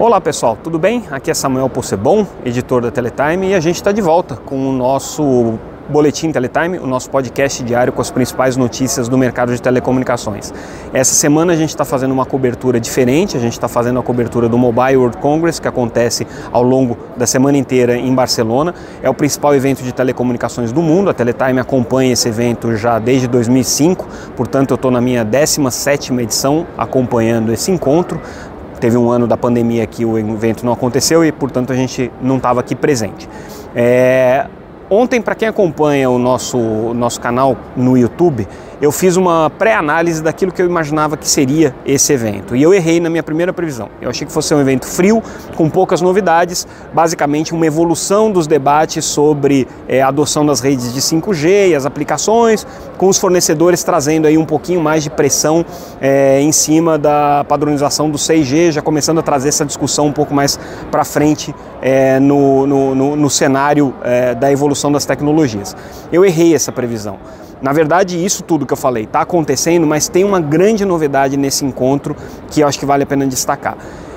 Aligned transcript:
Olá 0.00 0.18
pessoal, 0.18 0.56
tudo 0.56 0.78
bem? 0.78 1.04
Aqui 1.10 1.30
é 1.30 1.34
Samuel 1.34 1.68
Possebon, 1.68 2.26
editor 2.42 2.80
da 2.80 2.90
Teletime, 2.90 3.50
e 3.50 3.54
a 3.54 3.60
gente 3.60 3.76
está 3.76 3.92
de 3.92 4.00
volta 4.00 4.34
com 4.34 4.70
o 4.70 4.72
nosso 4.72 5.58
Boletim 5.90 6.32
Teletime, 6.32 6.78
o 6.78 6.86
nosso 6.86 7.10
podcast 7.10 7.62
diário 7.64 7.92
com 7.92 8.00
as 8.00 8.10
principais 8.10 8.56
notícias 8.56 9.08
do 9.08 9.18
mercado 9.18 9.52
de 9.52 9.60
telecomunicações. 9.60 10.54
Essa 10.94 11.12
semana 11.14 11.52
a 11.52 11.56
gente 11.56 11.68
está 11.68 11.84
fazendo 11.84 12.12
uma 12.12 12.24
cobertura 12.24 12.80
diferente, 12.80 13.36
a 13.36 13.40
gente 13.40 13.52
está 13.52 13.68
fazendo 13.68 13.98
a 13.98 14.02
cobertura 14.02 14.48
do 14.48 14.56
Mobile 14.56 14.96
World 14.96 15.18
Congress, 15.18 15.60
que 15.60 15.68
acontece 15.68 16.26
ao 16.52 16.62
longo 16.62 16.96
da 17.16 17.26
semana 17.26 17.58
inteira 17.58 17.96
em 17.96 18.14
Barcelona. 18.14 18.74
É 19.02 19.10
o 19.10 19.14
principal 19.14 19.54
evento 19.54 19.82
de 19.82 19.92
telecomunicações 19.92 20.72
do 20.72 20.80
mundo, 20.80 21.10
a 21.10 21.12
Teletime 21.12 21.60
acompanha 21.60 22.12
esse 22.12 22.28
evento 22.28 22.74
já 22.74 22.98
desde 22.98 23.26
2005, 23.26 24.06
portanto 24.36 24.70
eu 24.70 24.76
estou 24.76 24.90
na 24.90 25.00
minha 25.00 25.26
17ª 25.26 26.22
edição 26.22 26.66
acompanhando 26.78 27.52
esse 27.52 27.70
encontro. 27.70 28.18
Teve 28.80 28.96
um 28.96 29.10
ano 29.10 29.26
da 29.26 29.36
pandemia 29.36 29.86
que 29.86 30.04
o 30.04 30.18
evento 30.18 30.64
não 30.64 30.72
aconteceu 30.72 31.24
e, 31.24 31.30
portanto, 31.30 31.72
a 31.72 31.76
gente 31.76 32.10
não 32.20 32.38
estava 32.38 32.60
aqui 32.60 32.74
presente. 32.74 33.28
É, 33.74 34.46
Ontem, 34.92 35.22
para 35.22 35.36
quem 35.36 35.46
acompanha 35.46 36.10
o 36.10 36.18
nosso, 36.18 36.58
nosso 36.94 37.20
canal 37.20 37.56
no 37.76 37.96
YouTube, 37.96 38.48
eu 38.80 38.90
fiz 38.90 39.16
uma 39.16 39.50
pré-análise 39.50 40.22
daquilo 40.22 40.50
que 40.50 40.62
eu 40.62 40.66
imaginava 40.66 41.16
que 41.16 41.28
seria 41.28 41.74
esse 41.84 42.12
evento. 42.14 42.56
E 42.56 42.62
eu 42.62 42.72
errei 42.72 42.98
na 42.98 43.10
minha 43.10 43.22
primeira 43.22 43.52
previsão. 43.52 43.90
Eu 44.00 44.08
achei 44.08 44.26
que 44.26 44.32
fosse 44.32 44.54
um 44.54 44.60
evento 44.60 44.86
frio, 44.86 45.22
com 45.54 45.68
poucas 45.68 46.00
novidades, 46.00 46.66
basicamente 46.92 47.52
uma 47.52 47.66
evolução 47.66 48.32
dos 48.32 48.46
debates 48.46 49.04
sobre 49.04 49.68
é, 49.86 50.00
a 50.00 50.08
adoção 50.08 50.46
das 50.46 50.60
redes 50.60 50.94
de 50.94 51.00
5G 51.00 51.68
e 51.68 51.74
as 51.74 51.84
aplicações, 51.84 52.66
com 52.96 53.08
os 53.08 53.18
fornecedores 53.18 53.84
trazendo 53.84 54.26
aí 54.26 54.38
um 54.38 54.46
pouquinho 54.46 54.80
mais 54.80 55.02
de 55.02 55.10
pressão 55.10 55.64
é, 56.00 56.40
em 56.40 56.52
cima 56.52 56.96
da 56.96 57.44
padronização 57.46 58.08
do 58.08 58.16
6G, 58.16 58.72
já 58.72 58.82
começando 58.82 59.18
a 59.18 59.22
trazer 59.22 59.50
essa 59.50 59.66
discussão 59.66 60.06
um 60.06 60.12
pouco 60.12 60.32
mais 60.32 60.58
para 60.90 61.04
frente 61.04 61.54
é, 61.82 62.18
no, 62.18 62.66
no, 62.66 62.94
no, 62.94 63.16
no, 63.16 63.30
cenário 63.30 63.94
da 64.38 64.50
evolução 64.50 64.90
das 64.90 65.04
tecnologias. 65.04 65.76
Eu 66.12 66.24
errei 66.24 66.54
essa 66.54 66.72
previsão. 66.72 67.18
Na 67.62 67.72
verdade, 67.72 68.22
isso 68.24 68.42
tudo 68.42 68.64
que 68.64 68.72
eu 68.72 68.76
falei 68.76 69.04
está 69.04 69.20
acontecendo, 69.20 69.86
mas 69.86 70.08
tem 70.08 70.24
uma 70.24 70.40
grande 70.40 70.84
novidade 70.84 71.36
nesse 71.36 71.64
encontro 71.64 72.16
que 72.50 72.62
eu 72.62 72.68
acho 72.68 72.78
que 72.78 72.86
vale 72.86 73.02
a 73.02 73.06
pena 73.06 73.26
destacar. 73.26 73.76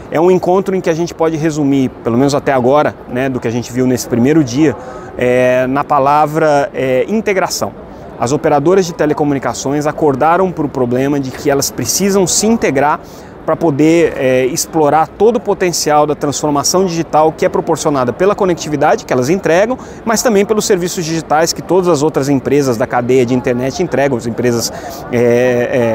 É 0.09 0.19
um 0.19 0.31
encontro 0.31 0.75
em 0.75 0.79
que 0.79 0.89
a 0.89 0.93
gente 0.93 1.13
pode 1.13 1.35
resumir, 1.35 1.89
pelo 2.03 2.17
menos 2.17 2.33
até 2.33 2.53
agora, 2.53 2.95
né, 3.09 3.27
do 3.27 3.39
que 3.39 3.47
a 3.47 3.51
gente 3.51 3.73
viu 3.73 3.85
nesse 3.85 4.07
primeiro 4.07 4.43
dia, 4.43 4.75
é, 5.17 5.67
na 5.67 5.83
palavra 5.83 6.69
é, 6.73 7.05
integração. 7.09 7.73
As 8.19 8.31
operadoras 8.31 8.85
de 8.85 8.93
telecomunicações 8.93 9.85
acordaram 9.85 10.51
para 10.51 10.65
o 10.65 10.69
problema 10.69 11.19
de 11.19 11.31
que 11.31 11.49
elas 11.49 11.71
precisam 11.71 12.25
se 12.25 12.45
integrar 12.45 12.99
para 13.45 13.55
poder 13.55 14.13
é, 14.17 14.45
explorar 14.45 15.07
todo 15.07 15.37
o 15.37 15.39
potencial 15.39 16.05
da 16.07 16.15
transformação 16.15 16.85
digital 16.85 17.31
que 17.31 17.45
é 17.45 17.49
proporcionada 17.49 18.13
pela 18.13 18.35
conectividade 18.35 19.05
que 19.05 19.13
elas 19.13 19.29
entregam, 19.29 19.77
mas 20.05 20.21
também 20.21 20.45
pelos 20.45 20.65
serviços 20.65 21.03
digitais 21.03 21.53
que 21.53 21.61
todas 21.61 21.87
as 21.87 22.01
outras 22.01 22.29
empresas 22.29 22.77
da 22.77 22.87
cadeia 22.87 23.25
de 23.25 23.33
internet 23.33 23.81
entregam, 23.81 24.17
as 24.17 24.27
empresas, 24.27 24.71
é, 25.11 25.19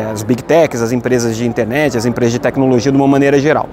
é, 0.07 0.11
as 0.13 0.23
big 0.23 0.43
techs, 0.43 0.83
as 0.83 0.93
empresas 0.93 1.37
de 1.37 1.47
internet, 1.47 1.97
as 1.97 2.05
empresas 2.05 2.33
de 2.33 2.39
tecnologia 2.39 2.93
de 2.93 2.99
uma 2.99 3.09
maneira 3.09 3.39
geral. 3.39 3.69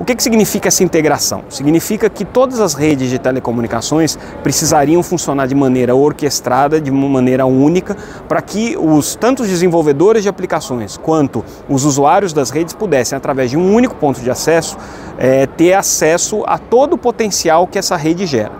O 0.00 0.04
que, 0.06 0.16
que 0.16 0.22
significa 0.22 0.68
essa 0.68 0.82
integração? 0.82 1.44
Significa 1.50 2.08
que 2.08 2.24
todas 2.24 2.58
as 2.58 2.72
redes 2.72 3.10
de 3.10 3.18
telecomunicações 3.18 4.18
precisariam 4.42 5.02
funcionar 5.02 5.46
de 5.46 5.54
maneira 5.54 5.94
orquestrada, 5.94 6.80
de 6.80 6.90
uma 6.90 7.06
maneira 7.06 7.44
única, 7.44 7.94
para 8.26 8.40
que 8.40 8.78
os 8.78 9.14
tanto 9.14 9.42
os 9.42 9.48
desenvolvedores 9.50 10.22
de 10.22 10.28
aplicações 10.30 10.96
quanto 10.96 11.44
os 11.68 11.84
usuários 11.84 12.32
das 12.32 12.48
redes 12.48 12.72
pudessem, 12.72 13.14
através 13.14 13.50
de 13.50 13.58
um 13.58 13.74
único 13.74 13.94
ponto 13.94 14.22
de 14.22 14.30
acesso, 14.30 14.78
é, 15.18 15.46
ter 15.46 15.74
acesso 15.74 16.44
a 16.46 16.56
todo 16.56 16.94
o 16.94 16.98
potencial 16.98 17.66
que 17.66 17.78
essa 17.78 17.94
rede 17.94 18.24
gera. 18.24 18.52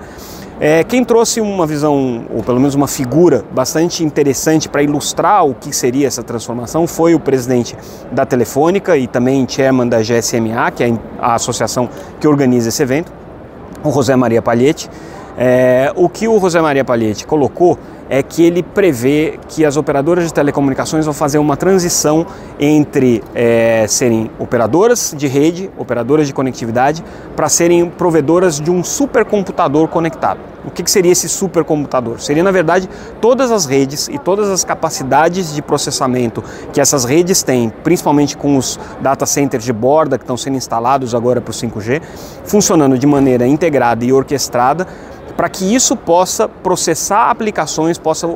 É, 0.63 0.85
quem 0.85 1.03
trouxe 1.03 1.41
uma 1.41 1.67
visão, 1.67 2.27
ou 2.29 2.43
pelo 2.43 2.59
menos 2.59 2.75
uma 2.75 2.87
figura 2.87 3.43
bastante 3.51 4.05
interessante 4.05 4.69
para 4.69 4.83
ilustrar 4.83 5.47
o 5.47 5.55
que 5.55 5.75
seria 5.75 6.07
essa 6.07 6.23
transformação 6.23 6.87
foi 6.87 7.15
o 7.15 7.19
presidente 7.19 7.75
da 8.13 8.27
Telefônica 8.27 8.95
e 8.95 9.07
também 9.07 9.49
chairman 9.49 9.89
da 9.89 10.01
GSMA, 10.03 10.71
que 10.71 10.85
é 10.85 10.93
a 11.19 11.35
associação 11.35 11.89
que 12.21 12.29
organiza 12.29 12.69
esse 12.69 12.83
evento, 12.83 13.11
o 13.83 13.91
José 13.91 14.15
Maria 14.15 14.43
Palhete. 14.43 14.91
É, 15.39 15.91
o 15.97 16.11
que 16.11 16.29
o 16.29 16.39
José 16.39 16.61
Maria 16.61 16.85
Palhete 16.85 17.27
colocou 17.27 17.79
é 18.11 18.25
que 18.25 18.43
ele 18.43 18.61
prevê 18.61 19.39
que 19.49 19.65
as 19.65 19.77
operadoras 19.77 20.27
de 20.27 20.35
telecomunicações 20.35 21.05
vão 21.05 21.15
fazer 21.15 21.39
uma 21.39 21.57
transição 21.57 22.27
entre 22.59 23.23
é, 23.37 23.87
serem 23.89 24.29
operadoras 24.37 25.15
de 25.17 25.29
rede, 25.29 25.71
operadoras 25.79 26.27
de 26.27 26.35
conectividade, 26.35 27.05
para 27.37 27.49
serem 27.49 27.89
provedoras 27.89 28.61
de 28.61 28.69
um 28.69 28.83
supercomputador 28.83 29.87
conectado. 29.87 30.41
O 30.65 30.71
que, 30.71 30.83
que 30.83 30.91
seria 30.91 31.13
esse 31.13 31.29
supercomputador? 31.29 32.21
Seria, 32.21 32.43
na 32.43 32.51
verdade, 32.51 32.89
todas 33.21 33.51
as 33.53 33.65
redes 33.65 34.09
e 34.09 34.19
todas 34.19 34.51
as 34.51 34.65
capacidades 34.65 35.55
de 35.55 35.63
processamento 35.63 36.43
que 36.73 36.81
essas 36.81 37.05
redes 37.05 37.43
têm, 37.45 37.73
principalmente 37.83 38.37
com 38.37 38.57
os 38.57 38.79
data 39.01 39.25
centers 39.25 39.65
de 39.65 39.73
borda 39.73 40.19
que 40.19 40.25
estão 40.25 40.37
sendo 40.37 40.57
instalados 40.57 41.15
agora 41.15 41.41
para 41.41 41.53
o 41.53 41.55
5G, 41.55 42.03
funcionando 42.45 42.99
de 42.99 43.07
maneira 43.07 43.47
integrada 43.47 44.05
e 44.05 44.13
orquestrada 44.13 44.87
para 45.41 45.49
que 45.49 45.75
isso 45.75 45.97
possa 45.97 46.47
processar 46.47 47.31
aplicações, 47.31 47.97
possa 47.97 48.29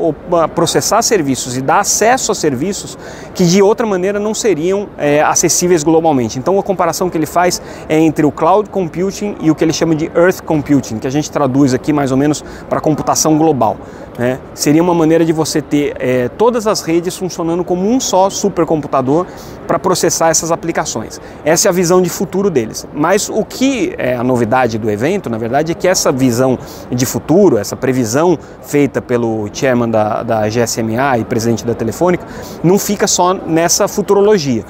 processar 0.54 1.02
serviços 1.02 1.54
e 1.54 1.60
dar 1.60 1.80
acesso 1.80 2.32
a 2.32 2.34
serviços 2.34 2.96
que 3.34 3.44
de 3.44 3.60
outra 3.60 3.86
maneira 3.86 4.18
não 4.18 4.32
seriam 4.32 4.88
é, 4.96 5.20
acessíveis 5.20 5.84
globalmente. 5.84 6.38
Então 6.38 6.58
a 6.58 6.62
comparação 6.62 7.10
que 7.10 7.18
ele 7.18 7.26
faz 7.26 7.60
é 7.90 7.98
entre 7.98 8.24
o 8.24 8.32
cloud 8.32 8.70
computing 8.70 9.36
e 9.42 9.50
o 9.50 9.54
que 9.54 9.62
ele 9.62 9.74
chama 9.74 9.94
de 9.94 10.06
earth 10.16 10.40
computing, 10.40 10.98
que 10.98 11.06
a 11.06 11.10
gente 11.10 11.30
traduz 11.30 11.74
aqui 11.74 11.92
mais 11.92 12.10
ou 12.10 12.16
menos 12.16 12.42
para 12.70 12.80
computação 12.80 13.36
global. 13.36 13.76
Né? 14.18 14.38
Seria 14.54 14.82
uma 14.82 14.94
maneira 14.94 15.24
de 15.24 15.32
você 15.32 15.60
ter 15.60 15.96
é, 15.98 16.28
todas 16.28 16.66
as 16.66 16.82
redes 16.82 17.16
funcionando 17.16 17.64
como 17.64 17.88
um 17.88 17.98
só 17.98 18.30
supercomputador 18.30 19.26
para 19.66 19.78
processar 19.78 20.28
essas 20.28 20.52
aplicações. 20.52 21.20
Essa 21.44 21.68
é 21.68 21.70
a 21.70 21.72
visão 21.72 22.00
de 22.00 22.08
futuro 22.08 22.50
deles. 22.50 22.86
Mas 22.94 23.28
o 23.28 23.44
que 23.44 23.94
é 23.98 24.14
a 24.14 24.22
novidade 24.22 24.78
do 24.78 24.90
evento, 24.90 25.28
na 25.28 25.38
verdade, 25.38 25.72
é 25.72 25.74
que 25.74 25.88
essa 25.88 26.12
visão 26.12 26.58
de 26.90 27.04
futuro, 27.04 27.58
essa 27.58 27.74
previsão 27.74 28.38
feita 28.62 29.02
pelo 29.02 29.48
chairman 29.52 29.90
da, 29.90 30.22
da 30.22 30.48
GSMA 30.48 31.18
e 31.18 31.24
presidente 31.24 31.64
da 31.64 31.74
Telefônica, 31.74 32.24
não 32.62 32.78
fica 32.78 33.06
só 33.06 33.34
nessa 33.34 33.88
futurologia 33.88 34.64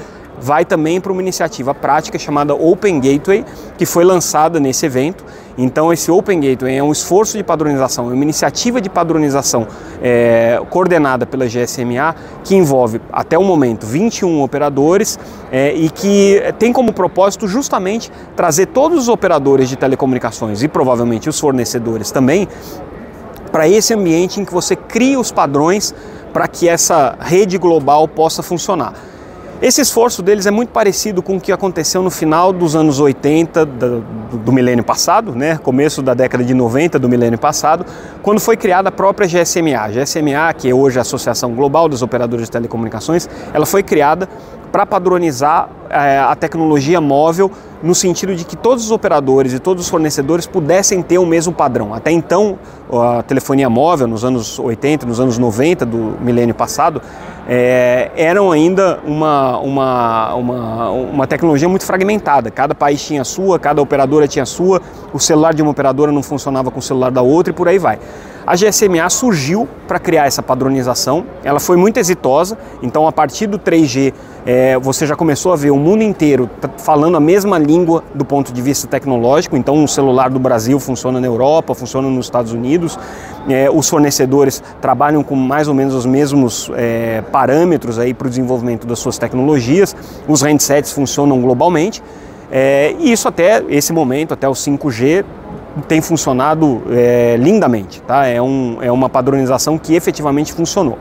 vai 0.44 0.62
também 0.62 1.00
para 1.00 1.10
uma 1.10 1.22
iniciativa 1.22 1.74
prática 1.74 2.18
chamada 2.18 2.54
Open 2.54 3.00
Gateway, 3.00 3.46
que 3.78 3.86
foi 3.86 4.04
lançada 4.04 4.60
nesse 4.60 4.84
evento. 4.84 5.24
Então, 5.56 5.90
esse 5.90 6.10
Open 6.10 6.38
Gateway 6.38 6.76
é 6.76 6.82
um 6.82 6.92
esforço 6.92 7.38
de 7.38 7.42
padronização, 7.42 8.10
é 8.10 8.12
uma 8.12 8.22
iniciativa 8.22 8.78
de 8.78 8.90
padronização 8.90 9.66
é, 10.02 10.60
coordenada 10.68 11.24
pela 11.24 11.46
GSMA, 11.46 12.14
que 12.42 12.54
envolve, 12.54 13.00
até 13.10 13.38
o 13.38 13.42
momento, 13.42 13.86
21 13.86 14.42
operadores 14.42 15.18
é, 15.50 15.72
e 15.72 15.88
que 15.88 16.42
tem 16.58 16.74
como 16.74 16.92
propósito 16.92 17.48
justamente 17.48 18.12
trazer 18.36 18.66
todos 18.66 18.98
os 18.98 19.08
operadores 19.08 19.68
de 19.70 19.76
telecomunicações 19.76 20.62
e 20.62 20.68
provavelmente 20.68 21.26
os 21.26 21.40
fornecedores 21.40 22.10
também 22.10 22.46
para 23.50 23.66
esse 23.66 23.94
ambiente 23.94 24.40
em 24.40 24.44
que 24.44 24.52
você 24.52 24.76
cria 24.76 25.18
os 25.18 25.32
padrões 25.32 25.94
para 26.34 26.46
que 26.48 26.68
essa 26.68 27.16
rede 27.20 27.56
global 27.56 28.06
possa 28.06 28.42
funcionar. 28.42 28.92
Esse 29.62 29.80
esforço 29.80 30.22
deles 30.22 30.46
é 30.46 30.50
muito 30.50 30.70
parecido 30.70 31.22
com 31.22 31.36
o 31.36 31.40
que 31.40 31.52
aconteceu 31.52 32.02
no 32.02 32.10
final 32.10 32.52
dos 32.52 32.74
anos 32.74 32.98
80 32.98 33.64
do, 33.64 34.00
do, 34.44 34.52
milênio 34.52 34.84
passado, 34.84 35.32
né? 35.32 35.58
começo 35.62 36.02
da 36.02 36.12
década 36.12 36.44
de 36.44 36.52
90 36.52 36.98
do 36.98 37.08
milênio 37.08 37.38
passado, 37.38 37.86
quando 38.22 38.40
foi 38.40 38.56
criada 38.56 38.88
a 38.88 38.92
própria 38.92 39.26
GSMA. 39.26 39.78
A 39.78 39.88
GSMA, 39.88 40.52
que 40.58 40.68
é 40.68 40.74
hoje 40.74 40.98
a 40.98 41.02
Associação 41.02 41.54
Global 41.54 41.88
dos 41.88 42.02
Operadores 42.02 42.46
de 42.46 42.50
Telecomunicações, 42.50 43.28
ela 43.54 43.64
foi 43.64 43.82
criada 43.82 44.28
para 44.72 44.84
padronizar 44.84 45.68
é, 45.88 46.18
a 46.18 46.34
tecnologia 46.34 47.00
móvel 47.00 47.48
no 47.80 47.94
sentido 47.94 48.34
de 48.34 48.44
que 48.44 48.56
todos 48.56 48.84
os 48.84 48.90
operadores 48.90 49.52
e 49.52 49.60
todos 49.60 49.84
os 49.84 49.88
fornecedores 49.88 50.48
pudessem 50.48 51.00
ter 51.00 51.18
o 51.18 51.24
mesmo 51.24 51.52
padrão. 51.52 51.94
Até 51.94 52.10
então, 52.10 52.58
a 52.90 53.22
telefonia 53.22 53.70
móvel, 53.70 54.08
nos 54.08 54.24
anos 54.24 54.58
80, 54.58 55.06
nos 55.06 55.20
anos 55.20 55.38
90 55.38 55.86
do 55.86 56.16
milênio 56.20 56.56
passado, 56.56 57.00
é, 57.48 58.10
eram 58.16 58.50
ainda 58.50 59.00
uma, 59.04 59.58
uma, 59.58 60.34
uma, 60.34 60.90
uma 60.90 61.26
tecnologia 61.26 61.68
muito 61.68 61.84
fragmentada. 61.84 62.50
Cada 62.50 62.74
país 62.74 63.04
tinha 63.04 63.22
a 63.22 63.24
sua, 63.24 63.58
cada 63.58 63.82
operadora 63.82 64.26
tinha 64.26 64.42
a 64.42 64.46
sua, 64.46 64.80
o 65.12 65.18
celular 65.18 65.54
de 65.54 65.62
uma 65.62 65.70
operadora 65.70 66.10
não 66.10 66.22
funcionava 66.22 66.70
com 66.70 66.78
o 66.78 66.82
celular 66.82 67.10
da 67.10 67.22
outra 67.22 67.52
e 67.52 67.54
por 67.54 67.68
aí 67.68 67.78
vai. 67.78 67.98
A 68.46 68.56
GSMA 68.56 69.08
surgiu 69.08 69.66
para 69.88 69.98
criar 69.98 70.26
essa 70.26 70.42
padronização, 70.42 71.24
ela 71.42 71.58
foi 71.58 71.78
muito 71.78 71.98
exitosa, 71.98 72.58
então 72.82 73.08
a 73.08 73.12
partir 73.12 73.46
do 73.46 73.58
3G 73.58 74.12
é, 74.44 74.78
você 74.78 75.06
já 75.06 75.16
começou 75.16 75.52
a 75.52 75.56
ver 75.56 75.70
o 75.70 75.76
mundo 75.76 76.02
inteiro 76.02 76.50
falando 76.76 77.16
a 77.16 77.20
mesma 77.20 77.56
língua 77.56 78.04
do 78.14 78.22
ponto 78.22 78.52
de 78.52 78.60
vista 78.60 78.86
tecnológico, 78.86 79.56
então 79.56 79.74
um 79.74 79.86
celular 79.86 80.28
do 80.28 80.38
Brasil 80.38 80.78
funciona 80.78 81.18
na 81.18 81.26
Europa, 81.26 81.74
funciona 81.74 82.08
nos 82.10 82.26
Estados 82.26 82.52
Unidos, 82.52 82.98
é, 83.48 83.70
os 83.70 83.88
fornecedores 83.88 84.62
trabalham 84.78 85.22
com 85.22 85.34
mais 85.34 85.66
ou 85.66 85.72
menos 85.72 85.94
os 85.94 86.04
mesmos 86.04 86.70
é, 86.76 87.22
parâmetros 87.32 87.96
para 88.18 88.26
o 88.26 88.30
desenvolvimento 88.30 88.86
das 88.86 88.98
suas 88.98 89.16
tecnologias, 89.16 89.96
os 90.28 90.42
handsets 90.42 90.92
funcionam 90.92 91.40
globalmente. 91.40 92.02
É, 92.50 92.94
e 93.00 93.10
isso 93.10 93.26
até 93.26 93.64
esse 93.68 93.92
momento, 93.92 94.34
até 94.34 94.48
o 94.48 94.52
5G, 94.52 95.24
tem 95.82 96.00
funcionado 96.00 96.82
é, 96.90 97.36
lindamente. 97.38 98.00
Tá? 98.02 98.26
É, 98.26 98.40
um, 98.40 98.78
é 98.80 98.90
uma 98.90 99.08
padronização 99.08 99.78
que 99.78 99.94
efetivamente 99.94 100.52
funcionou. 100.52 100.98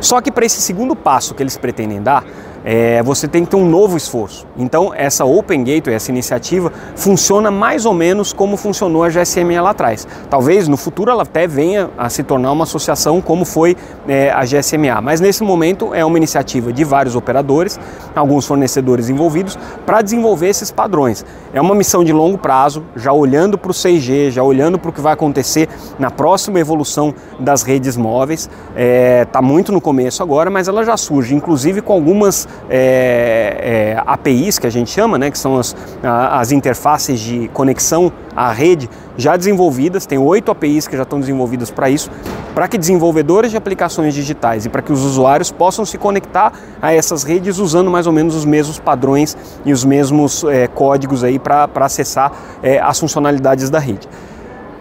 Só 0.00 0.20
que 0.20 0.30
para 0.30 0.46
esse 0.46 0.60
segundo 0.60 0.94
passo 0.94 1.34
que 1.34 1.42
eles 1.42 1.56
pretendem 1.56 2.00
dar, 2.00 2.24
é, 2.70 3.02
você 3.02 3.26
tem 3.26 3.46
que 3.46 3.50
ter 3.52 3.56
um 3.56 3.66
novo 3.66 3.96
esforço. 3.96 4.46
Então, 4.54 4.92
essa 4.94 5.24
Open 5.24 5.64
Gateway, 5.64 5.96
essa 5.96 6.10
iniciativa, 6.10 6.70
funciona 6.94 7.50
mais 7.50 7.86
ou 7.86 7.94
menos 7.94 8.30
como 8.30 8.58
funcionou 8.58 9.04
a 9.04 9.08
GSMA 9.08 9.62
lá 9.62 9.70
atrás. 9.70 10.06
Talvez 10.28 10.68
no 10.68 10.76
futuro 10.76 11.10
ela 11.10 11.22
até 11.22 11.46
venha 11.46 11.88
a 11.96 12.10
se 12.10 12.22
tornar 12.22 12.52
uma 12.52 12.64
associação 12.64 13.22
como 13.22 13.46
foi 13.46 13.74
é, 14.06 14.30
a 14.30 14.44
GSMA, 14.44 15.00
mas 15.00 15.18
nesse 15.18 15.42
momento 15.42 15.94
é 15.94 16.04
uma 16.04 16.18
iniciativa 16.18 16.70
de 16.70 16.84
vários 16.84 17.16
operadores, 17.16 17.80
alguns 18.14 18.44
fornecedores 18.44 19.08
envolvidos, 19.08 19.58
para 19.86 20.02
desenvolver 20.02 20.48
esses 20.48 20.70
padrões. 20.70 21.24
É 21.54 21.62
uma 21.62 21.74
missão 21.74 22.04
de 22.04 22.12
longo 22.12 22.36
prazo, 22.36 22.84
já 22.94 23.14
olhando 23.14 23.56
para 23.56 23.70
o 23.70 23.74
6G, 23.74 24.30
já 24.30 24.42
olhando 24.42 24.78
para 24.78 24.90
o 24.90 24.92
que 24.92 25.00
vai 25.00 25.14
acontecer 25.14 25.70
na 25.98 26.10
próxima 26.10 26.60
evolução 26.60 27.14
das 27.40 27.62
redes 27.62 27.96
móveis. 27.96 28.42
Está 28.42 28.72
é, 28.76 29.24
tá 29.24 29.40
muito 29.40 29.72
no 29.72 29.80
começo 29.80 30.22
agora, 30.22 30.50
mas 30.50 30.68
ela 30.68 30.84
já 30.84 30.98
surge, 30.98 31.34
inclusive 31.34 31.80
com 31.80 31.94
algumas 31.94 32.46
é, 32.68 33.96
é, 33.96 34.02
APIs 34.06 34.58
que 34.58 34.66
a 34.66 34.70
gente 34.70 34.90
chama, 34.90 35.18
né, 35.18 35.30
que 35.30 35.38
são 35.38 35.58
as, 35.58 35.74
as 36.02 36.52
interfaces 36.52 37.18
de 37.20 37.48
conexão 37.48 38.12
à 38.36 38.52
rede 38.52 38.88
já 39.16 39.36
desenvolvidas, 39.36 40.06
tem 40.06 40.18
oito 40.18 40.50
APIs 40.50 40.86
que 40.86 40.96
já 40.96 41.02
estão 41.02 41.18
desenvolvidas 41.18 41.70
para 41.70 41.90
isso, 41.90 42.10
para 42.54 42.68
que 42.68 42.78
desenvolvedores 42.78 43.50
de 43.50 43.56
aplicações 43.56 44.14
digitais 44.14 44.64
e 44.64 44.68
para 44.68 44.82
que 44.82 44.92
os 44.92 45.04
usuários 45.04 45.50
possam 45.50 45.84
se 45.84 45.98
conectar 45.98 46.52
a 46.80 46.92
essas 46.92 47.24
redes 47.24 47.58
usando 47.58 47.90
mais 47.90 48.06
ou 48.06 48.12
menos 48.12 48.34
os 48.34 48.44
mesmos 48.44 48.78
padrões 48.78 49.36
e 49.64 49.72
os 49.72 49.84
mesmos 49.84 50.44
é, 50.44 50.68
códigos 50.68 51.24
aí 51.24 51.38
para 51.38 51.68
acessar 51.80 52.32
é, 52.62 52.78
as 52.78 52.98
funcionalidades 52.98 53.70
da 53.70 53.78
rede. 53.78 54.08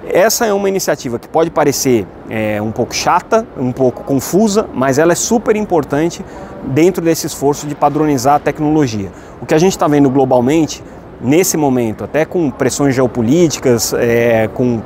Essa 0.10 0.46
é 0.46 0.54
uma 0.54 0.70
iniciativa 0.70 1.20
que 1.20 1.28
pode 1.28 1.50
parecer 1.50 2.08
é, 2.30 2.62
um 2.62 2.72
pouco 2.72 2.96
chata, 2.96 3.46
um 3.58 3.74
pouco 3.74 4.04
confusa, 4.04 4.66
mas 4.74 4.98
ela 4.98 5.12
é 5.12 5.16
super 5.16 5.56
importante 5.56 6.24
dentro 6.68 7.04
desse 7.04 7.28
esforço 7.28 7.68
de 7.68 7.76
padronizar 7.76 8.36
a 8.36 8.40
tecnologia. 8.40 9.12
O 9.42 9.46
que 9.46 9.54
a 9.54 9.58
gente 9.58 9.72
está 9.72 9.88
vendo 9.88 10.10
globalmente, 10.10 10.84
nesse 11.22 11.58
momento, 11.58 12.04
até 12.04 12.26
com 12.26 12.50
pressões 12.52 12.94
geopolíticas, 12.94 13.94
é, 13.94 14.50
com 14.54 14.82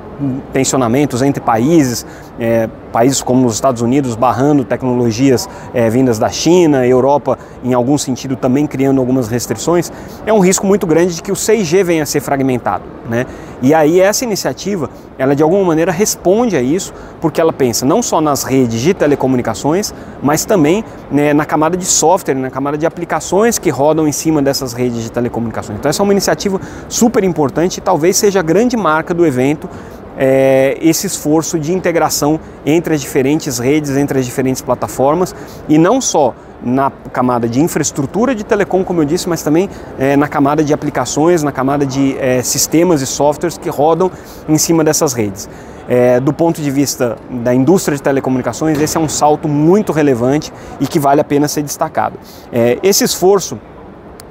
tensionamentos 0.52 1.22
entre 1.22 1.42
países, 1.42 2.06
é, 2.40 2.70
países 2.92 3.22
como 3.22 3.48
os 3.48 3.54
Estados 3.54 3.82
Unidos 3.82 4.16
barrando 4.16 4.64
tecnologias 4.64 5.50
é, 5.74 5.90
vindas 5.90 6.20
da 6.20 6.30
China, 6.30 6.86
Europa, 6.86 7.38
em 7.64 7.74
algum 7.74 7.98
sentido, 7.98 8.36
também 8.36 8.68
criando 8.68 9.00
algumas 9.00 9.28
restrições, 9.28 9.92
é 10.26 10.34
um 10.34 10.40
risco 10.40 10.66
muito 10.66 10.86
grande 10.86 11.16
de 11.16 11.22
que 11.22 11.32
o 11.32 11.36
6G 11.36 11.84
venha 11.84 12.04
a 12.04 12.06
ser 12.06 12.20
fragmentado. 12.20 12.84
Né? 13.10 13.26
E 13.62 13.74
aí 13.74 14.00
essa 14.00 14.24
iniciativa, 14.24 14.90
ela 15.18 15.36
de 15.36 15.44
alguma 15.44 15.64
maneira 15.64 15.92
responde 15.92 16.56
a 16.56 16.62
isso, 16.62 16.94
porque 17.20 17.40
ela 17.40 17.54
pensa 17.54 17.86
não 17.86 18.02
só 18.02 18.22
nas 18.22 18.44
redes 18.44 18.80
de 18.80 18.94
telecomunicações, 18.94 19.94
mas 20.22 20.46
também 20.46 20.84
né, 21.12 21.34
na 21.34 21.46
camada 21.46 21.78
de 21.78 21.86
software, 21.86 22.36
na 22.36 22.50
camada 22.50 22.78
de 22.78 22.86
aplicações 22.86 23.60
que 23.60 23.70
rodam 23.70 24.08
em 24.08 24.12
cima 24.12 24.42
dessas 24.42 24.74
redes 24.74 25.04
de 25.04 25.12
telecomunicações. 25.12 25.78
Então 25.80 25.90
essa 25.90 26.02
é 26.02 26.04
uma 26.04 26.14
iniciativa 26.14 26.60
super 26.88 27.24
importante 27.24 27.78
e 27.78 27.82
talvez 27.82 28.18
seja 28.18 28.40
a 28.40 28.44
grande 28.44 28.76
marca 28.76 29.14
do 29.14 29.26
evento 29.26 29.70
é, 30.18 30.78
esse 30.82 31.08
esforço 31.08 31.60
de 31.60 31.74
integração 31.74 32.40
entre 32.66 32.94
as 32.94 33.02
diferentes 33.02 33.60
redes, 33.60 33.96
entre 33.96 34.20
as 34.20 34.26
diferentes 34.26 34.62
plataformas 34.62 35.36
e 35.68 35.78
não 35.78 36.02
só 36.02 36.34
na 36.64 36.92
camada 37.12 37.50
de 37.50 37.60
infraestrutura 37.60 38.36
de 38.36 38.44
telecom, 38.44 38.84
como 38.84 39.02
eu 39.02 39.06
disse, 39.06 39.28
mas 39.28 39.42
também 39.42 39.70
é, 39.98 40.16
na 40.16 40.28
camada 40.28 40.64
de 40.64 40.74
aplicações, 40.74 41.42
na 41.42 41.52
camada 41.52 41.86
de 41.86 42.16
é, 42.20 42.44
sistemas 42.44 43.02
e 43.02 43.08
softwares 43.08 43.58
que 43.58 43.70
rodam 43.70 44.12
em 44.48 44.58
cima 44.58 44.84
dessas 44.84 45.14
redes. 45.14 45.50
É, 45.90 46.20
do 46.20 46.32
ponto 46.32 46.62
de 46.62 46.70
vista 46.70 47.18
da 47.30 47.54
indústria 47.54 47.98
de 47.98 48.04
telecomunicações, 48.04 48.80
esse 48.80 48.96
é 48.96 49.00
um 49.00 49.10
salto 49.10 49.48
muito 49.48 49.92
relevante 49.92 50.54
e 50.80 50.86
que 50.86 51.00
vale 51.00 51.20
a 51.20 51.24
pena 51.24 51.48
ser 51.48 51.64
destacado. 51.64 52.18
É, 52.52 52.78
esse 52.84 53.04
esforço 53.04 53.60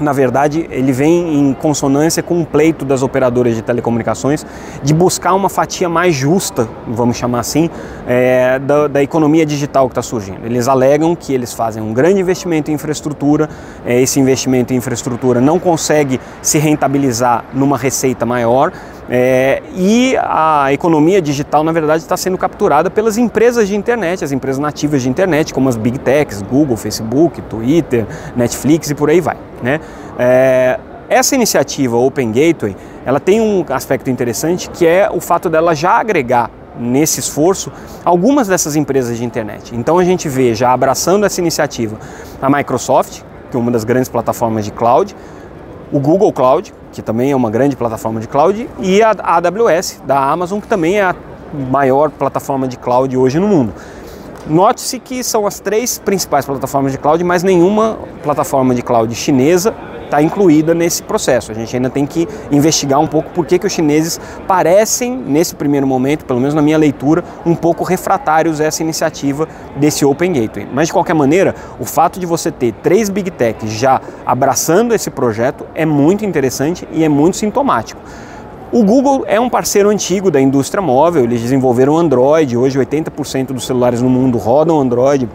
na 0.00 0.12
verdade, 0.12 0.66
ele 0.70 0.92
vem 0.92 1.38
em 1.38 1.54
consonância 1.54 2.22
com 2.22 2.40
o 2.40 2.46
pleito 2.46 2.84
das 2.84 3.02
operadoras 3.02 3.54
de 3.54 3.62
telecomunicações 3.62 4.44
de 4.82 4.94
buscar 4.94 5.34
uma 5.34 5.48
fatia 5.48 5.88
mais 5.88 6.14
justa, 6.14 6.68
vamos 6.86 7.16
chamar 7.16 7.40
assim, 7.40 7.70
é, 8.06 8.58
da, 8.58 8.88
da, 8.88 9.02
economia 9.02 9.44
digital 9.44 9.88
que 9.88 9.92
está 9.92 10.02
surgindo. 10.02 10.44
Eles 10.44 10.68
alegam 10.68 11.14
que 11.14 11.32
eles 11.32 11.52
fazem 11.52 11.82
um 11.82 11.92
grande 11.92 12.20
investimento 12.20 12.70
em 12.70 12.74
infraestrutura, 12.74 13.48
é, 13.84 14.00
esse 14.00 14.18
investimento 14.18 14.72
em 14.72 14.76
infraestrutura 14.76 15.40
não 15.40 15.58
consegue 15.58 16.20
se 16.42 16.58
rentabilizar 16.58 17.44
numa 17.52 17.76
receita 17.76 18.24
maior, 18.24 18.72
é, 19.12 19.60
e 19.74 20.16
a 20.18 20.72
economia 20.72 21.20
digital, 21.20 21.64
na 21.64 21.72
verdade, 21.72 22.02
está 22.04 22.16
sendo 22.16 22.38
capturada 22.38 22.88
pelas 22.88 23.18
empresas 23.18 23.66
de 23.66 23.74
internet, 23.74 24.24
as 24.24 24.30
empresas 24.30 24.60
nativas 24.60 25.02
de 25.02 25.08
internet, 25.08 25.52
como 25.52 25.68
as 25.68 25.76
big 25.76 25.98
techs, 25.98 26.40
Google, 26.42 26.76
Facebook, 26.76 27.42
Twitter, 27.42 28.06
Netflix 28.36 28.88
e 28.88 28.94
por 28.94 29.10
aí 29.10 29.20
vai. 29.20 29.36
Né? 29.60 29.80
É, 30.16 30.78
essa 31.08 31.34
iniciativa 31.34 31.96
Open 31.96 32.30
Gateway, 32.30 32.76
ela 33.04 33.18
tem 33.18 33.40
um 33.40 33.64
aspecto 33.70 34.08
interessante 34.08 34.70
que 34.70 34.86
é 34.86 35.10
o 35.10 35.20
fato 35.20 35.50
dela 35.50 35.74
já 35.74 35.98
agregar 35.98 36.48
nesse 36.78 37.18
esforço 37.18 37.72
algumas 38.04 38.46
dessas 38.46 38.76
empresas 38.76 39.18
de 39.18 39.24
internet. 39.24 39.74
Então 39.74 39.98
a 39.98 40.04
gente 40.04 40.28
vê 40.28 40.54
já 40.54 40.72
abraçando 40.72 41.26
essa 41.26 41.40
iniciativa 41.40 41.98
a 42.40 42.48
Microsoft, 42.48 43.22
que 43.50 43.56
é 43.56 43.60
uma 43.60 43.72
das 43.72 43.82
grandes 43.82 44.08
plataformas 44.08 44.64
de 44.64 44.70
cloud, 44.70 45.16
o 45.92 45.98
Google 45.98 46.32
Cloud, 46.32 46.72
que 46.92 47.02
também 47.02 47.32
é 47.32 47.36
uma 47.36 47.50
grande 47.50 47.76
plataforma 47.76 48.20
de 48.20 48.28
cloud, 48.28 48.68
e 48.78 49.02
a 49.02 49.10
AWS 49.10 50.02
da 50.06 50.18
Amazon, 50.18 50.60
que 50.60 50.68
também 50.68 50.98
é 50.98 51.02
a 51.02 51.14
maior 51.70 52.10
plataforma 52.10 52.68
de 52.68 52.76
cloud 52.76 53.16
hoje 53.16 53.38
no 53.38 53.48
mundo. 53.48 53.72
Note-se 54.46 54.98
que 54.98 55.22
são 55.22 55.46
as 55.46 55.60
três 55.60 55.98
principais 55.98 56.46
plataformas 56.46 56.92
de 56.92 56.98
cloud, 56.98 57.22
mas 57.22 57.42
nenhuma 57.42 57.98
plataforma 58.22 58.74
de 58.74 58.82
cloud 58.82 59.14
chinesa 59.14 59.74
está 60.10 60.20
incluída 60.20 60.74
nesse 60.74 61.02
processo. 61.02 61.52
A 61.52 61.54
gente 61.54 61.74
ainda 61.74 61.88
tem 61.88 62.04
que 62.04 62.28
investigar 62.50 62.98
um 62.98 63.06
pouco 63.06 63.30
por 63.30 63.46
que, 63.46 63.58
que 63.58 63.66
os 63.66 63.72
chineses 63.72 64.20
parecem, 64.46 65.16
nesse 65.16 65.54
primeiro 65.54 65.86
momento, 65.86 66.24
pelo 66.24 66.40
menos 66.40 66.54
na 66.54 66.60
minha 66.60 66.76
leitura, 66.76 67.24
um 67.46 67.54
pouco 67.54 67.84
refratários 67.84 68.60
a 68.60 68.64
essa 68.64 68.82
iniciativa 68.82 69.48
desse 69.76 70.04
Open 70.04 70.32
Gateway. 70.32 70.68
Mas 70.72 70.88
de 70.88 70.92
qualquer 70.92 71.14
maneira, 71.14 71.54
o 71.78 71.84
fato 71.84 72.18
de 72.18 72.26
você 72.26 72.50
ter 72.50 72.72
três 72.82 73.08
Big 73.08 73.30
Techs 73.30 73.70
já 73.70 74.00
abraçando 74.26 74.92
esse 74.92 75.10
projeto 75.10 75.64
é 75.74 75.86
muito 75.86 76.24
interessante 76.24 76.86
e 76.92 77.04
é 77.04 77.08
muito 77.08 77.36
sintomático. 77.36 78.00
O 78.72 78.84
Google 78.84 79.24
é 79.26 79.40
um 79.40 79.50
parceiro 79.50 79.88
antigo 79.88 80.30
da 80.30 80.40
indústria 80.40 80.80
móvel, 80.80 81.24
eles 81.24 81.40
desenvolveram 81.40 81.96
Android, 81.96 82.56
hoje 82.56 82.78
80% 82.78 83.46
dos 83.46 83.66
celulares 83.66 84.00
no 84.00 84.08
mundo 84.08 84.38
rodam 84.38 84.80
Android, 84.80 85.28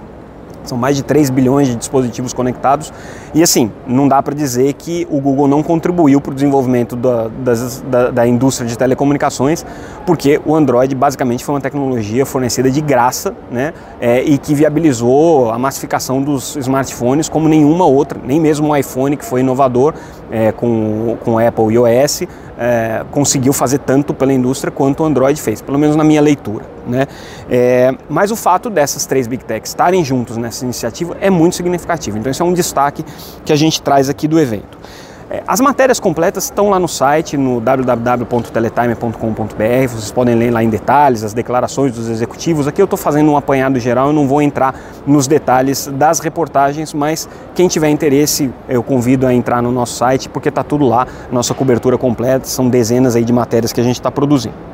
são 0.70 0.78
mais 0.78 0.96
de 0.96 1.04
3 1.04 1.30
bilhões 1.30 1.68
de 1.68 1.76
dispositivos 1.76 2.34
conectados. 2.34 2.92
E 3.34 3.44
assim, 3.44 3.72
não 3.88 4.08
dá 4.08 4.22
para 4.22 4.34
dizer 4.34 4.74
que 4.74 5.08
o 5.10 5.20
Google 5.20 5.48
não 5.48 5.62
contribuiu 5.62 6.22
para 6.22 6.32
o 6.32 6.34
desenvolvimento 6.34 6.96
da, 6.96 7.28
das, 7.28 7.82
da, 7.82 8.12
da, 8.12 8.28
indústria 8.28 8.68
de 8.68 8.78
telecomunicações, 8.78 9.66
porque 10.06 10.40
o 10.46 10.56
Android 10.56 10.94
basicamente 10.96 11.44
foi 11.44 11.56
uma 11.56 11.62
tecnologia 11.62 12.26
fornecida 12.26 12.70
de 12.70 12.82
graça 12.82 13.34
né, 13.52 13.74
é, 14.00 14.24
e 14.24 14.38
que 14.38 14.54
viabilizou 14.54 15.52
a 15.52 15.60
massificação 15.60 16.22
dos 16.22 16.56
smartphones 16.56 17.30
como 17.30 17.48
nenhuma 17.48 17.86
outra, 17.86 18.20
nem 18.24 18.40
mesmo 18.40 18.70
o 18.70 18.76
iPhone, 18.76 19.18
que 19.18 19.26
foi 19.26 19.42
inovador 19.42 19.94
é, 20.32 20.52
com, 20.52 21.18
com 21.24 21.38
Apple 21.38 21.66
e 21.70 21.76
iOS, 21.76 22.24
é, 22.58 23.04
conseguiu 23.12 23.54
fazer 23.54 23.80
tanto 23.80 24.14
pela 24.14 24.34
indústria 24.34 24.72
quanto 24.72 25.04
o 25.04 25.06
Android 25.06 25.40
fez, 25.42 25.62
pelo 25.62 25.78
menos 25.78 25.96
na 25.96 26.04
minha 26.04 26.22
leitura. 26.22 26.66
Né? 26.88 27.08
É, 27.50 27.94
mas 28.10 28.32
o 28.32 28.36
fato 28.36 28.70
dessas 28.70 29.06
três 29.06 29.28
Big 29.28 29.44
Techs 29.44 29.72
estarem 29.72 30.04
juntos 30.04 30.38
nessa 30.38 30.64
iniciativa 30.64 31.18
é 31.20 31.30
muito 31.30 31.56
significativo. 31.56 32.18
Então, 32.18 32.32
isso 32.32 32.44
é 32.44 32.46
um 32.46 32.54
destaque 32.54 33.04
que 33.44 33.52
a 33.52 33.56
gente 33.56 33.82
traz 33.82 34.10
aqui 34.10 34.28
do 34.28 34.40
evento. 34.40 34.78
É, 35.30 35.44
as 35.48 35.60
matérias 35.60 36.00
completas 36.00 36.46
estão 36.46 36.70
lá 36.70 36.80
no 36.80 36.88
site, 36.88 37.36
no 37.36 37.60
www.teletime.com.br. 37.60 39.88
Vocês 39.90 40.12
podem 40.12 40.36
ler 40.36 40.52
lá 40.52 40.64
em 40.64 40.70
detalhes 40.70 41.24
as 41.24 41.34
declarações 41.34 41.94
dos 41.94 42.08
executivos. 42.10 42.68
Aqui 42.68 42.80
eu 42.80 42.86
estou 42.86 42.98
fazendo 42.98 43.32
um 43.32 43.38
apanhado 43.38 43.80
geral, 43.80 44.08
eu 44.08 44.14
não 44.14 44.28
vou 44.28 44.40
entrar 44.42 44.76
nos 45.06 45.26
detalhes 45.26 45.88
das 45.88 46.20
reportagens, 46.20 46.94
mas 46.94 47.28
quem 47.56 47.68
tiver 47.68 47.90
interesse, 47.90 48.52
eu 48.70 48.84
convido 48.84 49.26
a 49.26 49.34
entrar 49.34 49.64
no 49.64 49.72
nosso 49.72 49.96
site, 49.96 50.30
porque 50.30 50.50
está 50.50 50.64
tudo 50.64 50.86
lá, 50.86 51.08
nossa 51.32 51.56
cobertura 51.56 51.98
completa, 51.98 52.46
são 52.46 52.70
dezenas 52.70 53.16
aí 53.16 53.24
de 53.24 53.34
matérias 53.34 53.74
que 53.74 53.82
a 53.82 53.84
gente 53.84 53.96
está 53.96 54.12
produzindo. 54.12 54.65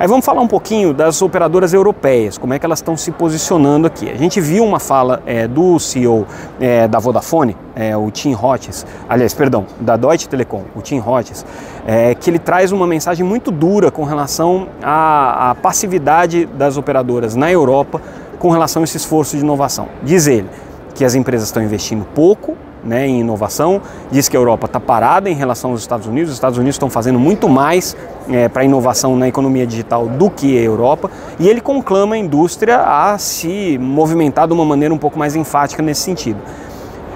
Aí 0.00 0.06
vamos 0.06 0.24
falar 0.24 0.40
um 0.40 0.46
pouquinho 0.46 0.94
das 0.94 1.20
operadoras 1.22 1.74
europeias, 1.74 2.38
como 2.38 2.54
é 2.54 2.58
que 2.60 2.64
elas 2.64 2.78
estão 2.78 2.96
se 2.96 3.10
posicionando 3.10 3.88
aqui. 3.88 4.08
A 4.08 4.14
gente 4.14 4.40
viu 4.40 4.64
uma 4.64 4.78
fala 4.78 5.20
é, 5.26 5.48
do 5.48 5.76
CEO 5.80 6.24
é, 6.60 6.86
da 6.86 7.00
Vodafone, 7.00 7.56
é, 7.74 7.96
o 7.96 8.08
Tim 8.08 8.32
Hotchis, 8.32 8.86
aliás, 9.08 9.34
perdão, 9.34 9.66
da 9.80 9.96
Deutsche 9.96 10.28
Telekom, 10.28 10.62
o 10.76 10.82
Tim 10.82 11.00
Hotchis, 11.00 11.44
é, 11.84 12.14
que 12.14 12.30
ele 12.30 12.38
traz 12.38 12.70
uma 12.70 12.86
mensagem 12.86 13.26
muito 13.26 13.50
dura 13.50 13.90
com 13.90 14.04
relação 14.04 14.68
à, 14.80 15.50
à 15.50 15.54
passividade 15.56 16.46
das 16.46 16.76
operadoras 16.76 17.34
na 17.34 17.50
Europa 17.50 18.00
com 18.38 18.50
relação 18.50 18.82
a 18.82 18.84
esse 18.84 18.98
esforço 18.98 19.36
de 19.36 19.42
inovação. 19.42 19.88
Diz 20.04 20.28
ele 20.28 20.48
que 20.94 21.04
as 21.04 21.16
empresas 21.16 21.48
estão 21.48 21.60
investindo 21.60 22.06
pouco 22.14 22.56
né, 22.84 23.06
em 23.06 23.20
inovação, 23.20 23.80
diz 24.10 24.28
que 24.28 24.36
a 24.36 24.40
Europa 24.40 24.66
está 24.66 24.80
parada 24.80 25.28
em 25.28 25.34
relação 25.34 25.70
aos 25.70 25.80
Estados 25.80 26.06
Unidos, 26.06 26.30
os 26.30 26.36
Estados 26.36 26.58
Unidos 26.58 26.74
estão 26.74 26.90
fazendo 26.90 27.18
muito 27.18 27.48
mais 27.48 27.96
é, 28.28 28.48
para 28.48 28.64
inovação 28.64 29.16
na 29.16 29.28
economia 29.28 29.66
digital 29.66 30.06
do 30.06 30.30
que 30.30 30.58
a 30.58 30.62
Europa, 30.62 31.10
e 31.38 31.48
ele 31.48 31.60
conclama 31.60 32.14
a 32.14 32.18
indústria 32.18 32.78
a 32.78 33.18
se 33.18 33.78
movimentar 33.78 34.46
de 34.46 34.52
uma 34.52 34.64
maneira 34.64 34.92
um 34.94 34.98
pouco 34.98 35.18
mais 35.18 35.34
enfática 35.36 35.82
nesse 35.82 36.02
sentido. 36.02 36.38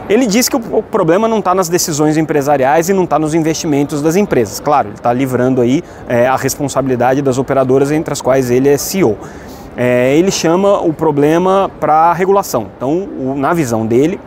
Ele 0.09 0.27
diz 0.27 0.49
que 0.49 0.57
o 0.57 0.83
problema 0.83 1.29
não 1.29 1.39
está 1.39 1.55
nas 1.55 1.69
decisões 1.69 2.17
empresariais 2.17 2.89
e 2.89 2.93
não 2.93 3.05
está 3.05 3.19
nos 3.19 3.35
investimentos 3.35 4.03
das 4.03 4.17
empresas. 4.17 4.59
Claro, 4.59 4.89
ele 4.89 4.97
está 4.97 5.13
livrando 5.13 5.61
aí 5.61 5.83
é, 6.09 6.27
a 6.27 6.37
responsabilidade 6.37 7.23
das 7.23 7.39
operadoras 7.39 7.91
entre 7.93 8.13
as 8.13 8.21
quais 8.21 8.51
ele 8.51 8.69
é 8.69 8.77
CEO. 8.77 9.17
É, 9.77 10.15
ele 10.17 10.31
chama 10.31 10.81
o 10.81 10.93
problema 10.93 11.71
para 11.81 11.95
a 11.95 12.13
regulação. 12.13 12.67
Então, 12.77 13.09
o, 13.19 13.35
na 13.37 13.55
visão 13.55 13.87
dele, 13.87 14.21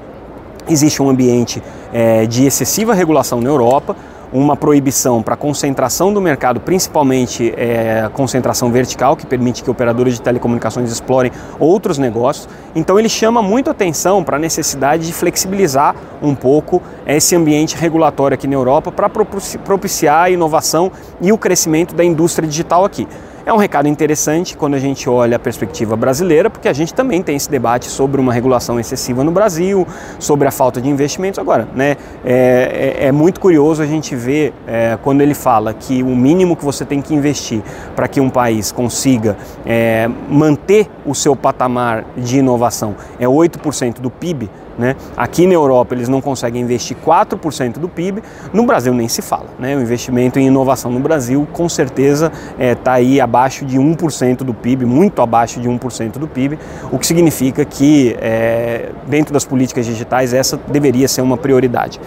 existe 0.70 1.02
um 1.02 1.10
ambiente 1.10 1.62
é, 1.94 2.26
de 2.26 2.46
excessiva 2.46 2.94
regulação 2.94 3.42
na 3.42 3.50
Europa, 3.50 3.96
uma 4.34 4.58
proibição 4.58 5.24
para 5.24 5.38
concentração 5.38 6.14
do 6.14 6.20
mercado, 6.20 6.60
principalmente 6.60 7.54
é, 7.56 8.10
concentração 8.14 8.72
vertical, 8.72 9.16
que 9.16 9.26
permite 9.26 9.64
que 9.64 9.70
operadores 9.70 10.16
de 10.16 10.22
telecomunicações 10.22 10.92
explorem 10.92 11.32
outros 11.60 11.98
negócios. 11.98 12.50
Então 12.76 13.00
ele 13.00 13.08
chama 13.08 13.42
muito 13.42 13.70
atenção 13.70 14.24
para 14.24 14.36
a 14.36 14.40
necessidade 14.40 15.06
de 15.06 15.14
flexibilizar 15.14 15.96
um 16.22 16.36
pouco 16.36 16.82
esse 17.06 17.36
ambiente 17.36 17.78
regulatório 17.78 18.36
aqui 18.36 18.48
na 18.48 18.56
Europa 18.56 18.92
para 18.92 19.10
propiciar 19.10 20.24
a 20.24 20.30
inovação 20.30 20.92
e 21.22 21.32
o 21.32 21.38
crescimento 21.38 21.96
da 21.96 22.04
indústria 22.04 22.48
digital 22.48 22.84
aqui. 22.84 23.08
É 23.46 23.54
um 23.54 23.58
recado 23.58 23.88
interessante 23.88 24.58
quando 24.58 24.74
a 24.74 24.80
gente 24.80 25.08
olha 25.08 25.36
a 25.36 25.40
perspectiva 25.40 25.96
brasileira, 25.96 26.50
porque 26.50 26.68
a 26.68 26.74
gente 26.74 26.92
também 26.96 27.22
tem 27.22 27.36
esse 27.36 27.48
debate 27.48 27.86
sobre 27.86 28.20
uma 28.20 28.34
regulação 28.34 28.80
excessiva 28.80 29.24
no 29.24 29.30
Brasil, 29.30 29.88
sobre 30.18 30.48
a 30.48 30.52
falta 30.52 30.82
de 30.82 30.90
investimentos. 30.90 31.38
Agora, 31.38 31.68
né, 31.76 31.96
é, 32.26 32.96
é, 33.02 33.06
é 33.06 33.12
muito 33.12 33.40
curioso 33.40 33.84
a 33.84 33.86
gente 33.86 34.16
ver 34.16 34.52
é, 34.66 34.98
quando 35.04 35.22
ele 35.22 35.36
fala 35.36 35.76
que 35.76 36.02
o 36.02 36.16
mínimo 36.16 36.56
que 36.56 36.66
você 36.66 36.84
tem 36.84 37.04
que 37.04 37.14
investir 37.14 37.62
para 37.96 38.08
que 38.08 38.20
um 38.20 38.32
país 38.32 38.72
consiga 38.72 39.38
é, 39.64 40.10
manter 40.28 40.90
o 41.06 41.14
seu 41.14 41.36
patamar 41.36 42.04
de 42.18 42.40
inovação 42.40 42.96
é 43.20 43.28
8% 43.28 44.00
do 44.00 44.10
PIB. 44.10 44.50
Né? 44.78 44.96
Aqui 45.16 45.48
na 45.48 45.54
Europa 45.54 45.96
eles 45.96 46.10
não 46.10 46.22
conseguem 46.22 46.62
investir 46.62 46.98
4% 47.06 47.74
do 47.80 47.88
PIB, 47.88 48.22
no 48.54 48.66
Brasil 48.66 48.94
nem 48.94 49.08
se 49.08 49.22
fala. 49.22 49.48
Né? 49.58 49.76
O 49.76 49.82
investimento 49.82 50.40
em 50.40 50.48
inovação 50.48 50.92
no 50.92 51.00
Brasil 51.00 51.48
com 51.54 51.70
certeza 51.70 52.32
está 52.52 52.64
é, 52.64 52.76
tá 52.76 52.94
aí 52.94 53.22
abaixo 53.22 53.66
de 53.66 53.78
1% 53.78 54.38
do 54.38 54.54
PIB, 54.54 54.86
muito 54.86 55.22
abaixo 55.22 55.60
de 55.60 55.70
1% 55.70 56.18
do 56.18 56.28
PIB, 56.28 56.60
o 56.92 57.00
que 57.00 57.08
significa 57.08 57.64
que 57.64 58.16
é, 58.20 58.90
dentro 59.08 59.34
das 59.34 59.46
políticas 59.46 59.86
digitais 59.86 60.34
essa 60.34 60.58
deveria 60.68 61.08
ser 61.08 61.22
uma 61.22 61.38
prioridade. 61.38 62.00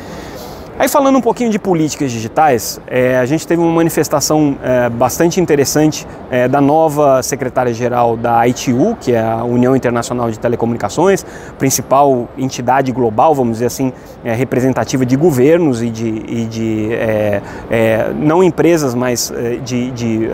Aí 0.78 0.86
falando 0.86 1.18
um 1.18 1.20
pouquinho 1.20 1.50
de 1.50 1.58
políticas 1.58 2.12
digitais, 2.12 2.80
é, 2.86 3.18
a 3.18 3.26
gente 3.26 3.44
teve 3.44 3.60
uma 3.60 3.72
manifestação 3.72 4.56
é, 4.62 4.88
bastante 4.88 5.40
interessante 5.40 6.06
é, 6.30 6.46
da 6.46 6.60
nova 6.60 7.20
secretária-geral 7.20 8.16
da 8.16 8.46
ITU, 8.46 8.96
que 9.00 9.12
é 9.12 9.20
a 9.20 9.42
União 9.42 9.74
Internacional 9.74 10.30
de 10.30 10.38
Telecomunicações, 10.38 11.26
principal 11.58 12.28
entidade 12.38 12.92
global, 12.92 13.34
vamos 13.34 13.54
dizer 13.54 13.66
assim, 13.66 13.92
é, 14.24 14.32
representativa 14.34 15.04
de 15.04 15.16
governos 15.16 15.82
e 15.82 15.90
de, 15.90 16.08
e 16.28 16.44
de 16.44 16.94
é, 16.94 17.42
é, 17.68 18.12
não 18.14 18.40
empresas, 18.40 18.94
mas 18.94 19.32
de, 19.64 19.90
de 19.90 20.28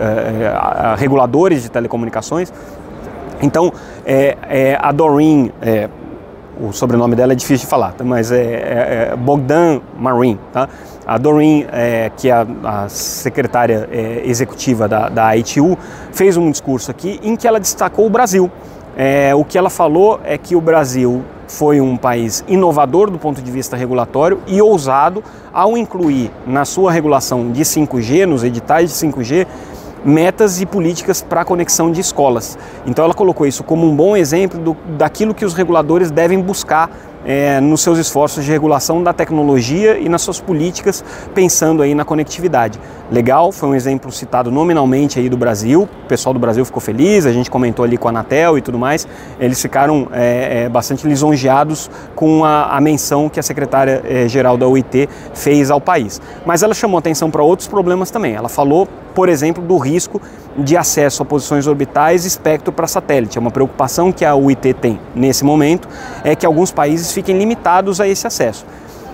reguladores 0.97 1.63
de 1.63 1.71
telecomunicações. 1.71 2.53
Então, 3.41 3.73
a 4.79 4.91
Doreen 4.91 5.51
o 6.59 6.71
sobrenome 6.71 7.15
dela 7.15 7.33
é 7.33 7.35
difícil 7.35 7.65
de 7.65 7.69
falar, 7.69 7.93
tá? 7.93 8.03
mas 8.03 8.31
é, 8.31 8.41
é, 8.41 9.09
é 9.11 9.15
Bogdan 9.15 9.81
Marin. 9.97 10.37
Tá? 10.51 10.69
A 11.05 11.17
Doreen, 11.17 11.67
é, 11.71 12.11
que 12.15 12.29
é 12.29 12.33
a, 12.63 12.89
secretária 12.89 13.87
é, 13.91 14.23
executiva 14.25 14.87
da, 14.87 15.09
da 15.09 15.37
ITU, 15.37 15.77
fez 16.11 16.37
um 16.37 16.49
discurso 16.49 16.89
aqui 16.89 17.19
em 17.21 17.35
que 17.35 17.47
ela 17.47 17.59
destacou 17.59 18.05
o 18.05 18.09
Brasil. 18.09 18.49
É, 18.97 19.35
o 19.35 19.43
que 19.43 19.57
ela 19.57 19.69
falou 19.69 20.19
é 20.23 20.37
que 20.37 20.55
o 20.55 20.61
Brasil 20.61 21.23
foi 21.47 21.79
um 21.79 21.95
país 21.97 22.43
inovador 22.47 23.11
do 23.11 23.19
ponto 23.19 23.41
de 23.41 23.51
vista 23.51 23.75
regulatório 23.75 24.39
e 24.47 24.61
ousado 24.61 25.23
ao 25.53 25.77
incluir 25.77 26.31
na 26.47 26.65
sua 26.65 26.91
regulação 26.91 27.51
de 27.51 27.61
5G, 27.61 28.25
nos 28.25 28.43
editais 28.43 28.89
de 28.89 29.07
5G, 29.07 29.45
metas 30.05 30.61
e 30.61 30.65
políticas 30.65 31.21
para 31.21 31.41
a 31.41 31.45
conexão 31.45 31.91
de 31.91 31.99
escolas. 31.99 32.57
Então 32.85 33.03
ela 33.03 33.13
colocou 33.13 33.47
isso 33.47 33.63
como 33.63 33.89
um 33.89 33.95
bom 33.95 34.15
exemplo 34.15 34.59
do, 34.59 34.77
daquilo 34.97 35.33
que 35.33 35.43
os 35.43 35.53
reguladores 35.53 36.11
devem 36.11 36.39
buscar 36.39 36.89
é, 37.25 37.59
nos 37.59 37.81
seus 37.81 37.97
esforços 37.97 38.45
de 38.45 38.51
regulação 38.51 39.03
da 39.03 39.11
tecnologia 39.11 39.97
e 39.97 40.07
nas 40.07 40.21
suas 40.21 40.39
políticas, 40.39 41.03
pensando 41.33 41.81
aí 41.81 41.95
na 41.95 42.05
conectividade. 42.05 42.79
Legal, 43.11 43.51
foi 43.51 43.69
um 43.69 43.75
exemplo 43.75 44.11
citado 44.11 44.51
nominalmente 44.51 45.19
aí 45.19 45.29
do 45.29 45.37
Brasil, 45.37 45.83
o 45.83 46.07
pessoal 46.07 46.33
do 46.33 46.39
Brasil 46.39 46.63
ficou 46.65 46.81
feliz, 46.81 47.25
a 47.25 47.31
gente 47.31 47.49
comentou 47.49 47.83
ali 47.83 47.97
com 47.97 48.07
a 48.07 48.11
Anatel 48.11 48.57
e 48.57 48.61
tudo 48.61 48.77
mais, 48.77 49.07
eles 49.39 49.61
ficaram 49.61 50.07
é, 50.11 50.63
é, 50.63 50.69
bastante 50.69 51.07
lisonjeados 51.07 51.89
com 52.15 52.43
a, 52.43 52.75
a 52.75 52.81
menção 52.81 53.29
que 53.29 53.39
a 53.39 53.43
secretária-geral 53.43 54.57
da 54.57 54.67
OIT 54.67 55.09
fez 55.33 55.69
ao 55.69 55.81
país. 55.81 56.21
Mas 56.45 56.63
ela 56.63 56.73
chamou 56.73 56.97
atenção 56.97 57.29
para 57.29 57.43
outros 57.43 57.67
problemas 57.67 58.11
também, 58.11 58.35
ela 58.35 58.49
falou, 58.49 58.87
por 59.13 59.29
exemplo, 59.29 59.63
do 59.63 59.77
risco 59.77 60.21
de 60.57 60.77
acesso 60.77 61.21
a 61.21 61.25
posições 61.25 61.67
orbitais 61.67 62.23
e 62.23 62.27
espectro 62.27 62.71
para 62.71 62.87
satélite. 62.87 63.37
É 63.37 63.41
uma 63.41 63.51
preocupação 63.51 64.11
que 64.11 64.23
a 64.23 64.35
UIT 64.35 64.73
tem 64.73 64.99
nesse 65.13 65.43
momento, 65.43 65.87
é 66.23 66.35
que 66.35 66.45
alguns 66.45 66.71
países 66.71 67.11
fiquem 67.15 67.37
limitados 67.37 67.99
a 67.99 68.07
esse 68.07 68.27
acesso. 68.27 68.65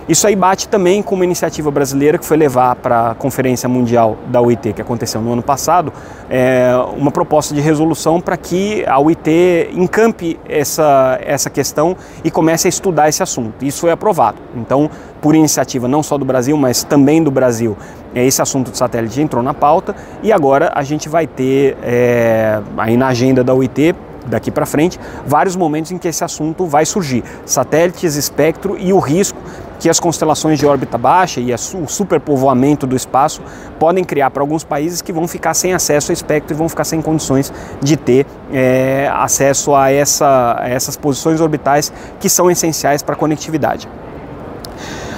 Isso 0.08 0.26
aí 0.26 0.34
bate 0.34 0.66
também 0.66 1.00
com 1.00 1.14
uma 1.14 1.24
iniciativa 1.24 1.70
brasileira 1.70 2.18
que 2.18 2.26
foi 2.26 2.36
levar 2.36 2.74
para 2.74 3.12
a 3.12 3.14
Conferência 3.14 3.68
Mundial 3.68 4.18
da 4.26 4.40
UIT, 4.40 4.72
que 4.72 4.82
aconteceu 4.82 5.20
no 5.20 5.32
ano 5.32 5.42
passado, 5.42 5.92
é, 6.28 6.72
uma 6.96 7.12
proposta 7.12 7.54
de 7.54 7.60
resolução 7.60 8.20
para 8.20 8.36
que 8.36 8.84
a 8.86 8.98
UIT 8.98 9.70
encampe 9.72 10.40
essa, 10.48 11.20
essa 11.22 11.48
questão 11.48 11.96
e 12.24 12.32
comece 12.32 12.66
a 12.66 12.68
estudar 12.68 13.08
esse 13.08 13.22
assunto. 13.22 13.64
Isso 13.64 13.82
foi 13.82 13.92
aprovado. 13.92 14.38
Então, 14.56 14.90
por 15.20 15.36
iniciativa 15.36 15.86
não 15.86 16.02
só 16.02 16.18
do 16.18 16.24
Brasil, 16.24 16.56
mas 16.56 16.82
também 16.82 17.22
do 17.22 17.30
Brasil, 17.30 17.76
é, 18.12 18.26
esse 18.26 18.42
assunto 18.42 18.72
de 18.72 18.78
satélite 18.78 19.20
entrou 19.20 19.40
na 19.40 19.54
pauta 19.54 19.94
e 20.20 20.32
agora 20.32 20.72
a 20.74 20.82
gente 20.82 21.08
vai 21.08 21.28
ter 21.28 21.76
é, 21.80 22.60
aí 22.76 22.96
na 22.96 23.06
agenda 23.06 23.44
da 23.44 23.54
UIT 23.54 23.94
daqui 24.26 24.50
para 24.50 24.66
frente, 24.66 24.98
vários 25.26 25.56
momentos 25.56 25.90
em 25.92 25.98
que 25.98 26.08
esse 26.08 26.24
assunto 26.24 26.66
vai 26.66 26.84
surgir. 26.84 27.24
Satélites, 27.44 28.16
espectro 28.16 28.76
e 28.78 28.92
o 28.92 28.98
risco 28.98 29.38
que 29.82 29.90
as 29.90 29.98
constelações 29.98 30.60
de 30.60 30.64
órbita 30.64 30.96
baixa 30.96 31.40
e 31.40 31.52
o 31.52 31.88
superpovoamento 31.88 32.86
do 32.86 32.94
espaço 32.94 33.42
podem 33.80 34.04
criar 34.04 34.30
para 34.30 34.40
alguns 34.40 34.62
países 34.62 35.02
que 35.02 35.12
vão 35.12 35.26
ficar 35.26 35.54
sem 35.54 35.74
acesso 35.74 36.12
ao 36.12 36.14
espectro 36.14 36.54
e 36.54 36.56
vão 36.56 36.68
ficar 36.68 36.84
sem 36.84 37.02
condições 37.02 37.52
de 37.80 37.96
ter 37.96 38.24
é, 38.52 39.10
acesso 39.12 39.74
a, 39.74 39.90
essa, 39.90 40.56
a 40.56 40.68
essas 40.68 40.96
posições 40.96 41.40
orbitais 41.40 41.92
que 42.20 42.28
são 42.28 42.48
essenciais 42.48 43.02
para 43.02 43.16
a 43.16 43.18
conectividade. 43.18 43.88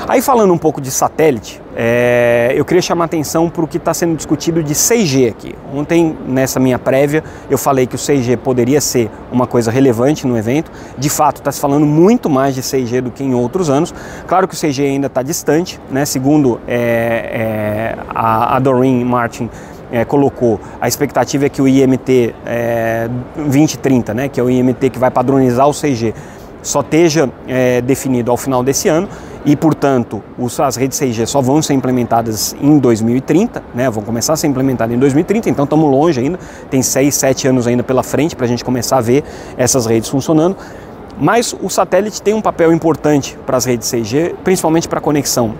Aí 0.07 0.21
falando 0.21 0.53
um 0.53 0.59
pouco 0.59 0.83
de 0.83 0.91
satélite, 0.91 1.63
é, 1.75 2.53
eu 2.55 2.65
queria 2.65 2.83
chamar 2.83 3.07
atenção 3.07 3.49
para 3.49 3.65
o 3.65 3.67
que 3.67 3.79
está 3.79 3.95
sendo 3.95 4.15
discutido 4.15 4.63
de 4.63 4.75
6G 4.75 5.31
aqui. 5.31 5.55
Ontem, 5.75 6.15
nessa 6.27 6.61
minha 6.61 6.79
prévia, 6.79 7.25
eu 7.49 7.57
falei 7.57 7.87
que 7.87 7.95
o 7.95 7.99
6G 7.99 8.37
poderia 8.37 8.83
ser 8.83 9.11
uma 9.33 9.47
coisa 9.47 9.71
relevante 9.71 10.27
no 10.27 10.37
evento. 10.37 10.71
De 10.99 11.09
fato, 11.09 11.39
está 11.39 11.51
se 11.51 11.59
falando 11.59 11.87
muito 11.87 12.29
mais 12.29 12.55
de 12.55 12.61
6G 12.61 13.01
do 13.01 13.11
que 13.11 13.25
em 13.25 13.35
outros 13.35 13.71
anos. 13.71 13.95
Claro 14.27 14.47
que 14.47 14.55
o 14.55 14.59
6G 14.59 14.85
ainda 14.85 15.07
está 15.07 15.23
distante, 15.23 15.81
né? 15.91 16.05
segundo 16.05 16.61
é, 16.69 17.97
é, 17.97 17.99
a, 18.15 18.57
a 18.57 18.59
Doreen 18.59 19.05
Martin 19.05 19.49
é, 19.95 20.05
colocou, 20.05 20.61
a 20.81 20.89
expectativa 20.89 21.47
é 21.47 21.49
que 21.49 21.63
o 21.63 21.69
IMT 21.69 22.35
é, 22.45 23.09
2030, 23.37 24.13
né, 24.13 24.29
que 24.29 24.41
é 24.41 24.43
o 24.43 24.51
IMT 24.51 24.91
que 24.91 24.99
vai 24.99 25.09
padronizar 25.09 25.69
o 25.69 25.71
6G, 25.71 26.13
só 26.64 26.80
esteja 26.80 27.30
é, 27.47 27.80
definido 27.80 28.33
ao 28.33 28.37
final 28.37 28.64
desse 28.64 28.88
ano 28.88 29.09
e, 29.44 29.54
portanto, 29.54 30.23
os, 30.38 30.59
as 30.59 30.75
redes 30.75 30.99
6G 30.99 31.26
só 31.26 31.40
vão 31.40 31.61
ser 31.61 31.75
implementadas 31.75 32.56
em 32.61 32.78
2030, 32.78 33.62
né? 33.75 33.90
vão 33.90 34.02
começar 34.02 34.33
a 34.33 34.37
ser 34.37 34.47
implementadas 34.47 34.97
em 34.97 34.99
2030, 34.99 35.50
então 35.50 35.64
estamos 35.64 35.88
longe 35.88 36.18
ainda, 36.18 36.38
tem 36.71 36.83
6, 36.83 37.14
7 37.14 37.49
anos 37.49 37.66
ainda 37.66 37.83
pela 37.83 38.02
frente 38.02 38.35
para 38.35 38.47
a 38.47 38.49
gente 38.49 38.64
começar 38.64 38.97
a 38.97 39.00
ver 39.02 39.23
essas 39.56 39.87
redes 39.87 40.09
funcionando. 40.09 40.56
Mas 41.21 41.54
o 41.62 41.68
satélite 41.68 42.21
tem 42.21 42.35
um 42.35 42.40
papel 42.40 42.73
importante 42.73 43.38
para 43.47 43.56
as 43.56 43.64
redes 43.64 43.87
6G, 43.88 44.35
principalmente 44.42 44.88
para 44.88 44.99
a 44.99 45.02
conexão 45.02 45.54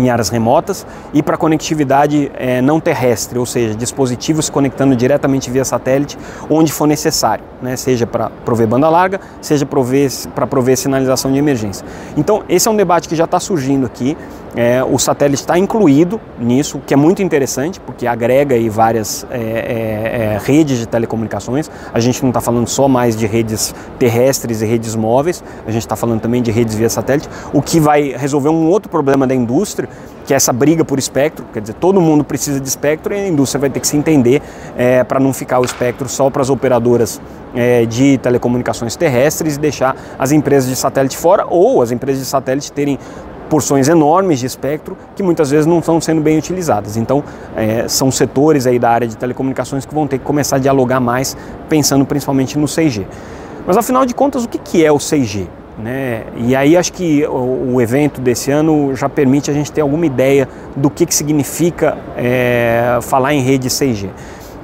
em 0.00 0.10
áreas 0.10 0.28
remotas 0.28 0.86
e 1.12 1.22
para 1.22 1.36
conectividade 1.36 2.30
é, 2.34 2.60
não 2.60 2.80
terrestre, 2.80 3.38
ou 3.38 3.46
seja, 3.46 3.74
dispositivos 3.74 4.46
se 4.46 4.52
conectando 4.52 4.94
diretamente 4.96 5.50
via 5.50 5.64
satélite 5.64 6.18
onde 6.48 6.72
for 6.72 6.86
necessário, 6.86 7.44
né? 7.60 7.76
seja 7.76 8.06
para 8.06 8.30
prover 8.44 8.66
banda 8.66 8.88
larga, 8.88 9.20
seja 9.40 9.64
para 9.64 9.76
prover, 9.76 10.10
prover 10.48 10.76
sinalização 10.76 11.32
de 11.32 11.38
emergência. 11.38 11.84
Então, 12.16 12.42
esse 12.48 12.68
é 12.68 12.70
um 12.70 12.76
debate 12.76 13.08
que 13.08 13.16
já 13.16 13.24
está 13.24 13.40
surgindo 13.40 13.86
aqui. 13.86 14.16
É, 14.56 14.82
o 14.82 14.98
satélite 14.98 15.42
está 15.42 15.58
incluído 15.58 16.20
nisso, 16.38 16.78
o 16.78 16.80
que 16.80 16.94
é 16.94 16.96
muito 16.96 17.22
interessante, 17.22 17.78
porque 17.80 18.06
agrega 18.06 18.54
aí 18.54 18.68
várias 18.68 19.26
é, 19.30 19.38
é, 19.38 20.34
é 20.34 20.40
redes 20.42 20.78
de 20.78 20.86
telecomunicações. 20.86 21.70
A 21.92 22.00
gente 22.00 22.22
não 22.22 22.30
está 22.30 22.40
falando 22.40 22.66
só 22.66 22.88
mais 22.88 23.16
de 23.16 23.26
redes 23.26 23.74
terrestres 23.98 24.62
e 24.62 24.66
redes 24.66 24.94
móveis, 24.94 25.42
a 25.66 25.70
gente 25.70 25.82
está 25.82 25.96
falando 25.96 26.20
também 26.20 26.42
de 26.42 26.50
redes 26.50 26.74
via 26.74 26.88
satélite, 26.88 27.28
o 27.52 27.60
que 27.60 27.78
vai 27.78 28.14
resolver 28.16 28.48
um 28.48 28.68
outro 28.68 28.88
problema 28.90 29.26
da 29.26 29.34
indústria, 29.34 29.88
que 30.24 30.34
é 30.34 30.36
essa 30.36 30.52
briga 30.52 30.84
por 30.84 30.98
espectro, 30.98 31.46
quer 31.52 31.60
dizer, 31.60 31.74
todo 31.74 32.00
mundo 32.00 32.22
precisa 32.22 32.60
de 32.60 32.68
espectro 32.68 33.14
e 33.14 33.16
a 33.16 33.28
indústria 33.28 33.60
vai 33.60 33.70
ter 33.70 33.80
que 33.80 33.86
se 33.86 33.96
entender 33.96 34.42
é, 34.76 35.02
para 35.02 35.18
não 35.18 35.32
ficar 35.32 35.58
o 35.58 35.64
espectro 35.64 36.06
só 36.06 36.28
para 36.28 36.42
as 36.42 36.50
operadoras 36.50 37.20
é, 37.54 37.86
de 37.86 38.18
telecomunicações 38.18 38.94
terrestres 38.94 39.56
e 39.56 39.58
deixar 39.58 39.96
as 40.18 40.30
empresas 40.30 40.68
de 40.68 40.76
satélite 40.76 41.16
fora 41.16 41.46
ou 41.48 41.80
as 41.80 41.90
empresas 41.90 42.22
de 42.22 42.28
satélite 42.28 42.70
terem 42.70 42.98
porções 43.48 43.88
enormes 43.88 44.40
de 44.40 44.46
espectro 44.46 44.96
que 45.16 45.22
muitas 45.22 45.50
vezes 45.50 45.66
não 45.66 45.78
estão 45.78 46.00
sendo 46.00 46.20
bem 46.20 46.38
utilizadas. 46.38 46.96
Então, 46.96 47.22
é, 47.56 47.88
são 47.88 48.10
setores 48.10 48.66
aí 48.66 48.78
da 48.78 48.90
área 48.90 49.08
de 49.08 49.16
telecomunicações 49.16 49.84
que 49.86 49.94
vão 49.94 50.06
ter 50.06 50.18
que 50.18 50.24
começar 50.24 50.56
a 50.56 50.58
dialogar 50.58 51.00
mais, 51.00 51.36
pensando 51.68 52.04
principalmente 52.04 52.58
no 52.58 52.66
6G. 52.66 53.06
Mas 53.66 53.76
afinal 53.76 54.06
de 54.06 54.14
contas, 54.14 54.44
o 54.44 54.48
que 54.48 54.84
é 54.84 54.90
o 54.90 54.96
6G? 54.96 55.46
Né? 55.78 56.24
E 56.36 56.56
aí 56.56 56.76
acho 56.76 56.92
que 56.92 57.24
o, 57.26 57.80
evento 57.80 58.20
desse 58.20 58.50
ano 58.50 58.96
já 58.96 59.08
permite 59.08 59.48
a 59.48 59.54
gente 59.54 59.70
ter 59.70 59.80
alguma 59.80 60.04
ideia 60.04 60.48
do 60.74 60.90
que, 60.90 61.06
que 61.06 61.14
significa 61.14 61.96
é, 62.16 62.98
falar 63.02 63.32
em 63.32 63.42
rede 63.42 63.68
6G. 63.68 64.08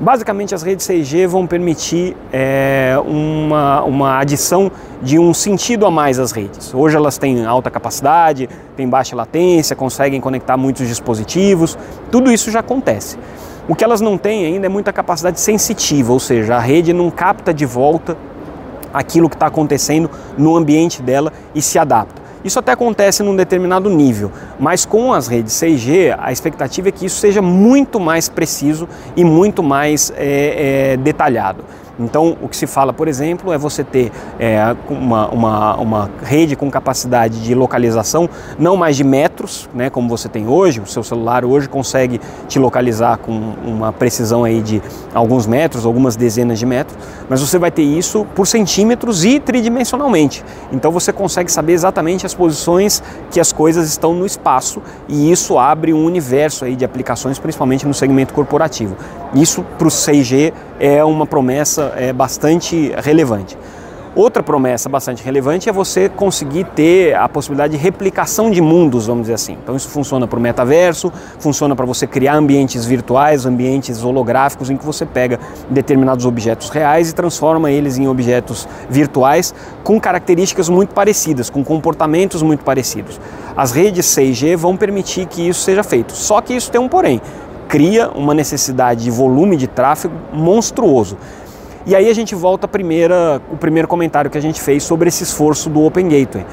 Basicamente, 0.05 0.55
as 0.55 0.63
redes 0.63 0.87
6G 0.87 1.27
vão 1.27 1.47
permitir 1.47 2.15
é, 2.31 2.95
uma, 3.07 3.83
uma 3.85 4.19
adição 4.19 4.71
de 5.01 5.19
um 5.19 5.33
sentido 5.33 5.87
a 5.87 5.91
mais 5.91 6.19
às 6.19 6.31
redes. 6.31 6.75
Hoje 6.75 6.95
elas 6.95 7.17
têm 7.17 7.47
alta 7.47 7.71
capacidade, 7.71 8.47
têm 8.77 8.87
baixa 8.87 9.17
latência, 9.17 9.75
conseguem 9.75 10.21
conectar 10.21 10.59
muitos 10.59 10.87
dispositivos, 10.89 11.79
tudo 12.11 12.31
isso 12.31 12.51
já 12.51 12.61
acontece. 12.61 13.17
O 13.67 13.75
que 13.75 13.83
elas 13.83 14.03
não 14.03 14.19
têm 14.19 14.45
ainda 14.45 14.67
é 14.67 14.69
muita 14.69 14.93
capacidade 14.93 15.41
sensitiva, 15.41 16.13
ou 16.13 16.21
seja, 16.21 16.57
a 16.57 16.61
rede 16.61 16.93
não 16.93 17.11
capta 17.11 17.55
de 17.55 17.65
volta 17.65 18.15
aquilo 18.93 19.31
que 19.31 19.37
está 19.37 19.47
acontecendo 19.47 20.11
no 20.37 20.55
ambiente 20.55 21.01
dela 21.01 21.33
e 21.55 21.63
se 21.63 21.79
adapta. 21.79 22.24
Isso 22.45 22.59
até 22.59 22.73
acontece 22.73 23.23
num 23.23 23.35
determinado 23.35 23.89
nível, 23.89 24.31
mas 24.59 24.85
com 24.85 25.15
as 25.15 25.27
redes 25.27 25.55
6G, 25.55 26.15
a 26.19 26.31
expectativa 26.31 26.91
é 26.91 26.93
que 26.93 27.07
isso 27.07 27.17
seja 27.17 27.41
muito 27.41 27.99
mais 27.99 28.29
preciso 28.29 28.87
e 29.17 29.25
muito 29.25 29.63
mais 29.63 30.13
é, 30.15 30.93
é, 30.93 30.97
detalhado. 30.99 31.65
Então, 31.99 32.37
o 32.43 32.49
que 32.49 32.57
se 32.57 32.67
fala, 32.67 32.93
por 32.93 33.07
exemplo, 33.07 33.53
é 33.53 33.59
você 33.59 33.85
ter 33.85 34.11
é, 34.39 34.75
uma, 34.89 35.29
uma, 35.29 35.77
uma 35.77 36.11
rede 36.23 36.57
com 36.57 36.71
capacidade 36.71 37.43
de 37.43 37.55
localização 37.55 38.29
não 38.59 38.77
mais 38.77 38.97
de 38.97 39.05
metros, 39.05 39.69
né, 39.73 39.91
como 39.91 40.09
você 40.09 40.29
tem 40.29 40.49
hoje. 40.49 40.81
O 40.81 40.87
seu 40.87 41.03
celular 41.03 41.45
hoje 41.45 41.69
consegue 41.69 42.21
te 42.49 42.59
localizar 42.59 43.19
com 43.19 43.33
uma 43.65 43.93
precisão 43.93 44.45
aí 44.45 44.61
de 44.61 44.83
alguns 45.15 45.47
metros, 45.47 45.87
algumas 45.87 46.17
dezenas 46.17 46.59
de 46.59 46.67
metros, 46.67 46.99
mas 47.29 47.41
você 47.41 47.59
vai 47.59 47.71
ter 47.71 47.83
isso 47.83 48.27
por 48.35 48.47
centímetros 48.47 49.25
e 49.25 49.39
tridimensionalmente. 49.39 50.45
Então, 50.73 50.91
você 50.91 51.13
consegue 51.13 51.51
saber 51.51 51.73
exatamente 51.73 52.27
as 52.27 52.35
posições 52.35 53.03
que 53.31 53.39
as 53.39 53.53
coisas 53.53 53.89
estão 53.89 54.15
no 54.15 54.27
espaço 54.27 54.83
e 55.09 55.31
isso 55.31 55.59
abre 55.59 55.93
um 55.93 56.05
universo 56.05 56.65
aí 56.65 56.75
de 56.75 56.85
aplicações, 56.85 57.39
principalmente 57.39 57.87
no 57.87 57.95
segmento 57.95 58.35
corporativo. 58.35 58.97
Isso 59.35 59.65
para 59.79 59.89
o 59.89 59.91
6G 59.91 60.53
é 60.79 61.05
uma 61.05 61.27
promessa 61.27 61.84
é, 61.97 62.13
bastante 62.13 62.93
relevante. 62.97 63.57
Outra 64.17 64.45
promessa 64.45 64.89
bastante 64.89 65.25
relevante 65.25 65.69
é 65.69 65.73
você 65.73 66.09
conseguir 66.09 66.63
ter 66.67 67.17
a 67.17 67.29
possibilidade 67.29 67.77
de 67.77 67.83
replicação 67.83 68.49
de 68.49 68.61
mundos, 68.61 69.09
vamos 69.09 69.23
dizer 69.23 69.35
assim. 69.35 69.59
Então 69.61 69.75
isso 69.75 69.89
funciona 69.89 70.25
para 70.25 70.39
o 70.39 70.41
metaverso, 70.41 71.13
funciona 71.41 71.75
para 71.75 71.85
você 71.85 72.07
criar 72.07 72.37
ambientes 72.37 72.85
virtuais, 72.85 73.45
ambientes 73.45 74.05
holográficos 74.05 74.71
em 74.71 74.77
que 74.77 74.87
você 74.87 75.05
pega 75.05 75.41
determinados 75.69 76.25
objetos 76.27 76.71
reais 76.71 77.11
e 77.11 77.13
transforma 77.13 77.73
eles 77.73 77.99
em 77.99 78.07
objetos 78.07 78.69
virtuais 78.89 79.53
com 79.83 80.01
características 80.01 80.69
muito 80.69 80.95
parecidas, 80.95 81.51
com 81.51 81.65
comportamentos 81.65 82.41
muito 82.41 82.63
parecidos. 82.63 83.21
As 83.57 83.73
redes 83.73 84.07
6G 84.07 84.57
vão 84.57 84.77
permitir 84.77 85.27
que 85.27 85.49
isso 85.49 85.63
seja 85.63 85.83
feito. 85.83 86.13
Só 86.13 86.41
que 86.41 86.55
isso 86.55 86.71
tem 86.71 86.81
um 86.81 86.89
porém 86.89 87.21
cria 87.67 88.11
uma 88.11 88.35
necessidade 88.35 89.03
de 89.03 89.11
volume 89.11 89.57
de 89.57 89.67
tráfego 89.67 90.15
monstruoso. 90.33 91.17
E 91.87 91.95
aí 91.95 92.09
a 92.09 92.15
gente 92.15 92.35
volta 92.35 92.67
a 92.67 92.69
primeira, 92.69 93.41
o 93.53 93.57
primeiro 93.57 93.87
comentário 93.87 94.31
que 94.31 94.39
a 94.39 94.41
gente 94.41 94.61
fez 94.61 94.83
sobre 94.83 95.09
esse 95.09 95.23
esforço 95.23 95.69
do 95.69 95.85
Open 95.85 96.09
Gateway. 96.09 96.47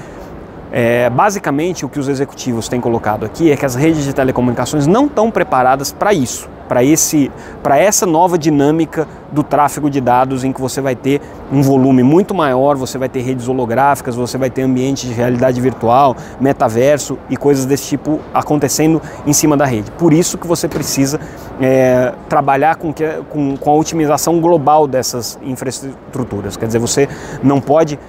É, 0.72 1.10
basicamente, 1.10 1.86
o 1.86 1.90
que 1.90 2.00
os 2.00 2.08
executivos 2.08 2.68
têm 2.68 2.80
colocado 2.80 3.26
aqui 3.26 3.52
é 3.52 3.58
que 3.58 3.66
as 3.66 3.76
redes 3.76 4.04
de 4.04 4.14
telecomunicações 4.14 4.88
não 4.88 5.06
estão 5.06 5.30
preparadas 5.32 5.92
para 5.92 6.14
isso 6.14 6.50
para 6.72 6.86
esse 6.86 7.30
para 7.62 7.78
essa 7.78 8.06
nova 8.06 8.38
dinâmica 8.38 9.06
do 9.30 9.44
tráfego 9.44 9.90
de 9.90 10.00
dados 10.00 10.46
em 10.46 10.54
que 10.54 10.62
você 10.62 10.80
vai 10.80 10.96
ter 10.96 11.20
um 11.52 11.62
volume 11.62 12.02
muito 12.02 12.34
maior, 12.34 12.78
você 12.78 12.98
vai 12.98 13.10
ter 13.10 13.20
redes 13.20 13.50
holográficas, 13.50 14.16
você 14.16 14.38
vai 14.38 14.50
ter 14.50 14.62
ambientes 14.62 15.10
de 15.10 15.14
realidade 15.14 15.60
virtual, 15.60 16.16
metaverso 16.40 17.18
e 17.30 17.36
coisas 17.36 17.66
desse 17.66 17.90
tipo 17.90 18.22
acontecendo 18.34 19.02
em 19.28 19.34
cima 19.34 19.58
da 19.58 19.66
rede. 19.66 19.92
Por 19.92 20.14
isso 20.14 20.38
que 20.38 20.48
você 20.48 20.66
precisa 20.66 21.20
é, 21.60 22.14
trabalhar 22.30 22.78
com, 22.78 22.94
que, 22.94 23.06
com, 23.30 23.58
com 23.58 23.70
a 23.70 23.74
otimização 23.76 24.40
global 24.40 24.88
dessas 24.88 25.38
infraestruturas. 25.44 26.56
Quer 26.56 26.68
dizer, 26.68 26.80
você 26.80 27.10
não 27.44 27.60
pode 27.60 28.00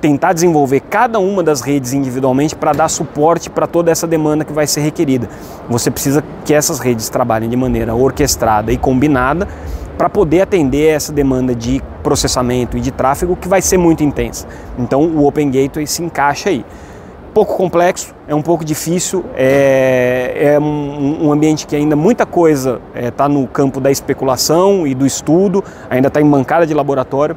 tentar 0.00 0.32
desenvolver 0.32 0.80
cada 0.80 1.18
uma 1.18 1.42
das 1.42 1.60
redes 1.60 1.92
individualmente 1.92 2.56
para 2.56 2.72
dar 2.72 2.88
suporte 2.88 3.50
para 3.50 3.66
toda 3.66 3.90
essa 3.90 4.06
demanda 4.06 4.44
que 4.44 4.52
vai 4.52 4.66
ser 4.66 4.80
requerida. 4.80 5.28
Você 5.68 5.90
precisa 5.90 6.24
que 6.44 6.54
essas 6.54 6.78
redes 6.78 7.08
trabalhem 7.08 7.48
de 7.48 7.56
maneira 7.56 7.94
orquestrada 7.94 8.72
e 8.72 8.78
combinada 8.78 9.46
para 9.98 10.08
poder 10.08 10.40
atender 10.40 10.88
essa 10.88 11.12
demanda 11.12 11.54
de 11.54 11.82
processamento 12.02 12.78
e 12.78 12.80
de 12.80 12.90
tráfego 12.90 13.36
que 13.36 13.46
vai 13.46 13.60
ser 13.60 13.76
muito 13.76 14.02
intensa. 14.02 14.46
Então 14.78 15.02
o 15.02 15.26
Open 15.26 15.50
Gateway 15.50 15.86
se 15.86 16.02
encaixa 16.02 16.48
aí. 16.48 16.64
Pouco 17.34 17.56
complexo, 17.56 18.12
é 18.26 18.34
um 18.34 18.42
pouco 18.42 18.64
difícil, 18.64 19.24
é, 19.36 20.54
é 20.54 20.58
um, 20.58 21.26
um, 21.26 21.32
ambiente 21.32 21.64
que 21.64 21.76
ainda 21.76 21.94
muita 21.94 22.26
coisa 22.26 22.80
está 22.92 23.06
é, 23.06 23.10
tá 23.10 23.28
no 23.28 23.46
campo 23.46 23.78
da 23.78 23.88
especulação 23.88 24.84
e 24.84 24.96
do 24.96 25.06
estudo, 25.06 25.62
ainda 25.88 26.08
está 26.08 26.20
em 26.20 26.28
bancada 26.28 26.66
de 26.66 26.74
laboratório, 26.74 27.36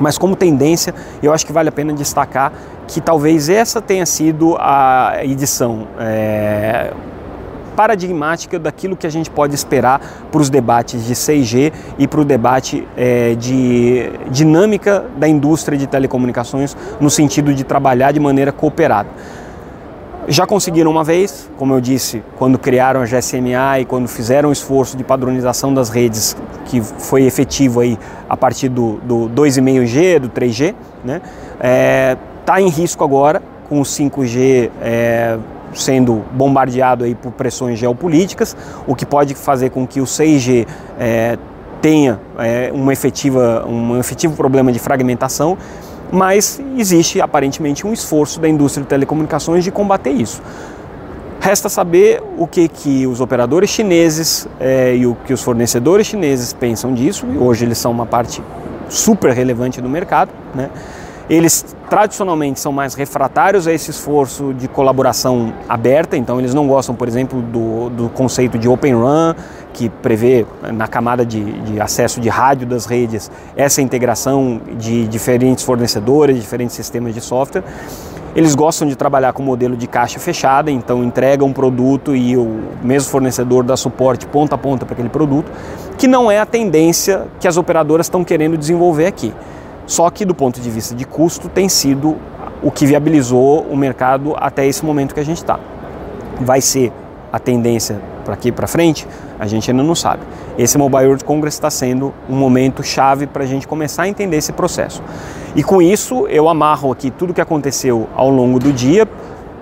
mas 0.00 0.18
como 0.18 0.36
tendência, 0.36 0.94
eu 1.22 1.32
acho 1.32 1.46
que 1.46 1.52
vale 1.52 1.68
a 1.68 1.72
pena 1.72 1.92
destacar 1.92 2.52
que 2.86 3.00
talvez 3.00 3.48
essa 3.48 3.80
tenha 3.80 4.06
sido 4.06 4.56
a 4.58 5.18
edição 5.22 5.86
é, 5.98 6.92
paradigmática 7.76 8.58
daquilo 8.58 8.96
que 8.96 9.06
a 9.06 9.10
gente 9.10 9.30
pode 9.30 9.54
esperar 9.54 10.00
para 10.32 10.40
os 10.40 10.50
debates 10.50 11.06
de 11.06 11.14
6G 11.14 11.72
e 11.96 12.08
para 12.08 12.20
o 12.20 12.24
debate 12.24 12.86
é, 12.96 13.36
de 13.36 14.10
dinâmica 14.30 15.04
da 15.16 15.28
indústria 15.28 15.78
de 15.78 15.86
telecomunicações 15.86 16.76
no 17.00 17.08
sentido 17.08 17.54
de 17.54 17.62
trabalhar 17.62 18.10
de 18.10 18.18
maneira 18.18 18.50
cooperada. 18.50 19.08
Já 20.30 20.46
conseguiram 20.46 20.90
uma 20.90 21.02
vez, 21.02 21.50
como 21.56 21.72
eu 21.72 21.80
disse, 21.80 22.22
quando 22.36 22.58
criaram 22.58 23.00
a 23.00 23.04
GSMA 23.06 23.80
e 23.80 23.86
quando 23.86 24.06
fizeram 24.06 24.50
o 24.50 24.52
esforço 24.52 24.94
de 24.94 25.02
padronização 25.02 25.72
das 25.72 25.88
redes, 25.88 26.36
que 26.66 26.82
foi 26.82 27.22
efetivo 27.22 27.80
aí 27.80 27.98
a 28.28 28.36
partir 28.36 28.68
do, 28.68 28.98
do 28.98 29.30
2,5G, 29.30 30.18
do 30.18 30.28
3G, 30.28 30.74
né? 31.02 31.22
Está 31.54 31.66
é, 31.66 32.16
tá 32.44 32.60
em 32.60 32.68
risco 32.68 33.02
agora 33.02 33.42
com 33.70 33.80
o 33.80 33.84
5G 33.84 34.70
é, 34.82 35.38
sendo 35.72 36.22
bombardeado 36.32 37.04
aí 37.04 37.14
por 37.14 37.32
pressões 37.32 37.78
geopolíticas, 37.78 38.54
o 38.86 38.94
que 38.94 39.06
pode 39.06 39.34
fazer 39.34 39.70
com 39.70 39.86
que 39.86 39.98
o 39.98 40.04
6G 40.04 40.66
é, 41.00 41.38
tenha 41.80 42.20
é, 42.38 42.70
uma 42.74 42.92
efetiva, 42.92 43.64
um 43.66 43.98
efetivo 43.98 44.36
problema 44.36 44.70
de 44.72 44.78
fragmentação 44.78 45.56
mas 46.10 46.60
existe 46.76 47.20
aparentemente 47.20 47.86
um 47.86 47.92
esforço 47.92 48.40
da 48.40 48.48
indústria 48.48 48.82
de 48.82 48.88
telecomunicações 48.88 49.64
de 49.64 49.70
combater 49.70 50.10
isso. 50.10 50.42
Resta 51.40 51.68
saber 51.68 52.22
o 52.36 52.46
que, 52.46 52.66
que 52.68 53.06
os 53.06 53.20
operadores 53.20 53.70
chineses 53.70 54.48
é, 54.58 54.96
e 54.96 55.06
o 55.06 55.14
que 55.14 55.32
os 55.32 55.42
fornecedores 55.42 56.06
chineses 56.06 56.52
pensam 56.52 56.92
disso, 56.92 57.26
e 57.32 57.38
hoje 57.38 57.64
eles 57.64 57.78
são 57.78 57.92
uma 57.92 58.06
parte 58.06 58.42
super 58.88 59.32
relevante 59.32 59.80
do 59.80 59.88
mercado. 59.88 60.30
Né? 60.54 60.68
Eles 61.28 61.76
tradicionalmente 61.90 62.58
são 62.58 62.72
mais 62.72 62.94
refratários 62.94 63.66
a 63.68 63.72
esse 63.72 63.90
esforço 63.90 64.54
de 64.54 64.66
colaboração 64.66 65.52
aberta, 65.68 66.16
então 66.16 66.38
eles 66.38 66.54
não 66.54 66.66
gostam, 66.66 66.94
por 66.94 67.06
exemplo, 67.06 67.42
do, 67.42 67.90
do 67.90 68.08
conceito 68.08 68.58
de 68.58 68.66
Open 68.66 68.94
RAN, 68.94 69.36
que 69.74 69.90
prevê 69.90 70.46
na 70.72 70.88
camada 70.88 71.26
de, 71.26 71.44
de, 71.62 71.80
acesso 71.80 72.18
de 72.18 72.30
rádio 72.30 72.66
das 72.66 72.86
redes 72.86 73.30
essa 73.54 73.82
integração 73.82 74.58
de 74.78 75.06
diferentes 75.06 75.62
fornecedores, 75.62 76.40
diferentes 76.40 76.74
sistemas 76.74 77.14
de 77.14 77.20
software. 77.20 77.62
Eles 78.34 78.54
gostam 78.54 78.88
de 78.88 78.96
trabalhar 78.96 79.34
com 79.34 79.42
modelo 79.42 79.76
de 79.76 79.86
caixa 79.86 80.18
fechada, 80.18 80.70
então 80.70 81.04
entrega 81.04 81.44
um 81.44 81.52
produto 81.52 82.16
e 82.16 82.36
o 82.36 82.60
mesmo 82.82 83.10
fornecedor 83.10 83.64
dá 83.64 83.76
suporte 83.76 84.26
ponta 84.26 84.54
a 84.54 84.58
ponta 84.58 84.86
para 84.86 84.94
aquele 84.94 85.08
produto, 85.10 85.50
que 85.98 86.06
não 86.06 86.30
é 86.30 86.38
a 86.38 86.46
tendência 86.46 87.26
que 87.38 87.46
as 87.46 87.58
operadoras 87.58 88.06
estão 88.06 88.24
querendo 88.24 88.56
desenvolver 88.56 89.06
aqui. 89.06 89.34
Só 89.88 90.08
que 90.10 90.24
do 90.26 90.34
ponto 90.34 90.60
de 90.60 90.70
vista 90.70 90.94
de 90.94 91.06
custo 91.06 91.48
tem 91.48 91.66
sido 91.68 92.16
o 92.62 92.70
que 92.70 92.86
viabilizou 92.86 93.62
o 93.62 93.76
mercado 93.76 94.34
até 94.36 94.66
esse 94.66 94.84
momento 94.84 95.14
que 95.14 95.20
a 95.20 95.24
gente 95.24 95.38
está. 95.38 95.58
vai 96.40 96.60
ser 96.60 96.92
a 97.32 97.38
tendência 97.38 98.00
para 98.24 98.34
aqui 98.34 98.52
para 98.52 98.66
frente, 98.66 99.06
a 99.38 99.46
gente 99.46 99.70
ainda 99.70 99.82
não 99.82 99.94
sabe. 99.94 100.22
Esse 100.58 100.76
Mobile 100.76 101.06
World 101.06 101.24
Congress 101.24 101.56
está 101.56 101.70
sendo 101.70 102.12
um 102.28 102.36
momento 102.36 102.82
chave 102.82 103.26
para 103.26 103.44
a 103.44 103.46
gente 103.46 103.66
começar 103.66 104.02
a 104.02 104.08
entender 104.08 104.36
esse 104.36 104.52
processo. 104.52 105.02
E 105.56 105.62
com 105.62 105.80
isso 105.80 106.26
eu 106.28 106.48
amarro 106.48 106.92
aqui 106.92 107.10
tudo 107.10 107.32
que 107.32 107.40
aconteceu 107.40 108.08
ao 108.14 108.28
longo 108.28 108.58
do 108.58 108.72
dia. 108.72 109.08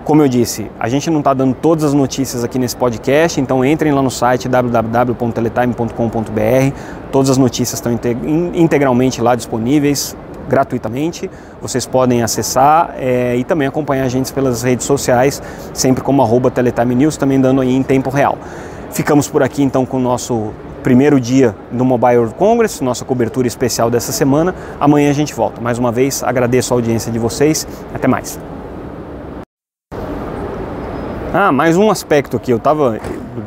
Como 0.07 0.21
eu 0.21 0.27
disse, 0.29 0.71
a 0.79 0.87
gente 0.87 1.09
não 1.09 1.19
está 1.19 1.33
dando 1.33 1.53
todas 1.53 1.83
as 1.83 1.93
notícias 1.93 2.41
aqui 2.41 2.57
nesse 2.57 2.77
podcast, 2.77 3.41
então 3.41 3.65
entrem 3.65 3.91
lá 3.91 4.01
no 4.01 4.09
site 4.09 4.47
www.teletime.com.br. 4.47 6.77
Todas 7.11 7.29
as 7.29 7.37
notícias 7.37 7.73
estão 7.73 7.91
integralmente 8.53 9.21
lá 9.21 9.35
disponíveis 9.35 10.15
gratuitamente. 10.47 11.29
Vocês 11.61 11.85
podem 11.85 12.23
acessar 12.23 12.95
é, 12.97 13.35
e 13.35 13.43
também 13.43 13.67
acompanhar 13.67 14.05
a 14.05 14.07
gente 14.07 14.31
pelas 14.31 14.63
redes 14.63 14.85
sociais, 14.85 15.43
sempre 15.73 16.01
como 16.01 16.21
arroba 16.21 16.49
Teletime 16.49 16.95
News, 16.95 17.17
também 17.17 17.41
dando 17.41 17.59
aí 17.59 17.75
em 17.75 17.83
tempo 17.83 18.09
real. 18.09 18.37
Ficamos 18.91 19.27
por 19.27 19.43
aqui 19.43 19.61
então 19.61 19.85
com 19.85 19.97
o 19.97 19.99
nosso 19.99 20.53
primeiro 20.83 21.19
dia 21.19 21.53
do 21.69 21.83
Mobile 21.83 22.19
World 22.19 22.35
Congress, 22.35 22.81
nossa 22.81 23.03
cobertura 23.03 23.45
especial 23.45 23.89
dessa 23.89 24.13
semana. 24.13 24.55
Amanhã 24.79 25.09
a 25.09 25.13
gente 25.13 25.33
volta. 25.33 25.59
Mais 25.59 25.77
uma 25.77 25.91
vez, 25.91 26.23
agradeço 26.23 26.73
a 26.73 26.77
audiência 26.77 27.11
de 27.11 27.19
vocês. 27.19 27.67
Até 27.93 28.07
mais. 28.07 28.39
Ah, 31.39 31.51
mais 31.51 31.77
um 31.77 31.91
aspecto 31.91 32.35
aqui. 32.35 32.49
Eu 32.49 32.57
tava 32.57 32.99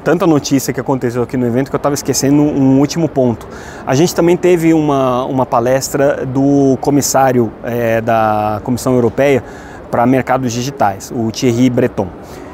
tanta 0.05 0.25
notícia 0.25 0.73
que 0.73 0.79
aconteceu 0.79 1.25
aqui 1.25 1.37
no 1.37 1.45
evento 1.45 1.71
que 1.71 1.75
eu 1.75 1.77
estava 1.77 1.93
esquecendo 1.93 2.41
um 2.41 2.79
último 2.79 3.09
ponto. 3.09 3.49
A 3.85 3.97
gente 3.97 4.15
também 4.15 4.37
teve 4.37 4.73
uma, 4.73 5.25
uma 5.25 5.45
palestra 5.45 6.25
do 6.25 6.79
comissário 6.81 7.51
é, 7.65 8.01
da 8.01 8.61
Comissão 8.63 8.95
Europeia 8.95 9.43
para 9.91 10.07
mercados 10.07 10.53
digitais, 10.53 11.13
o 11.13 11.33
Thierry 11.33 11.69
Breton. 11.69 12.07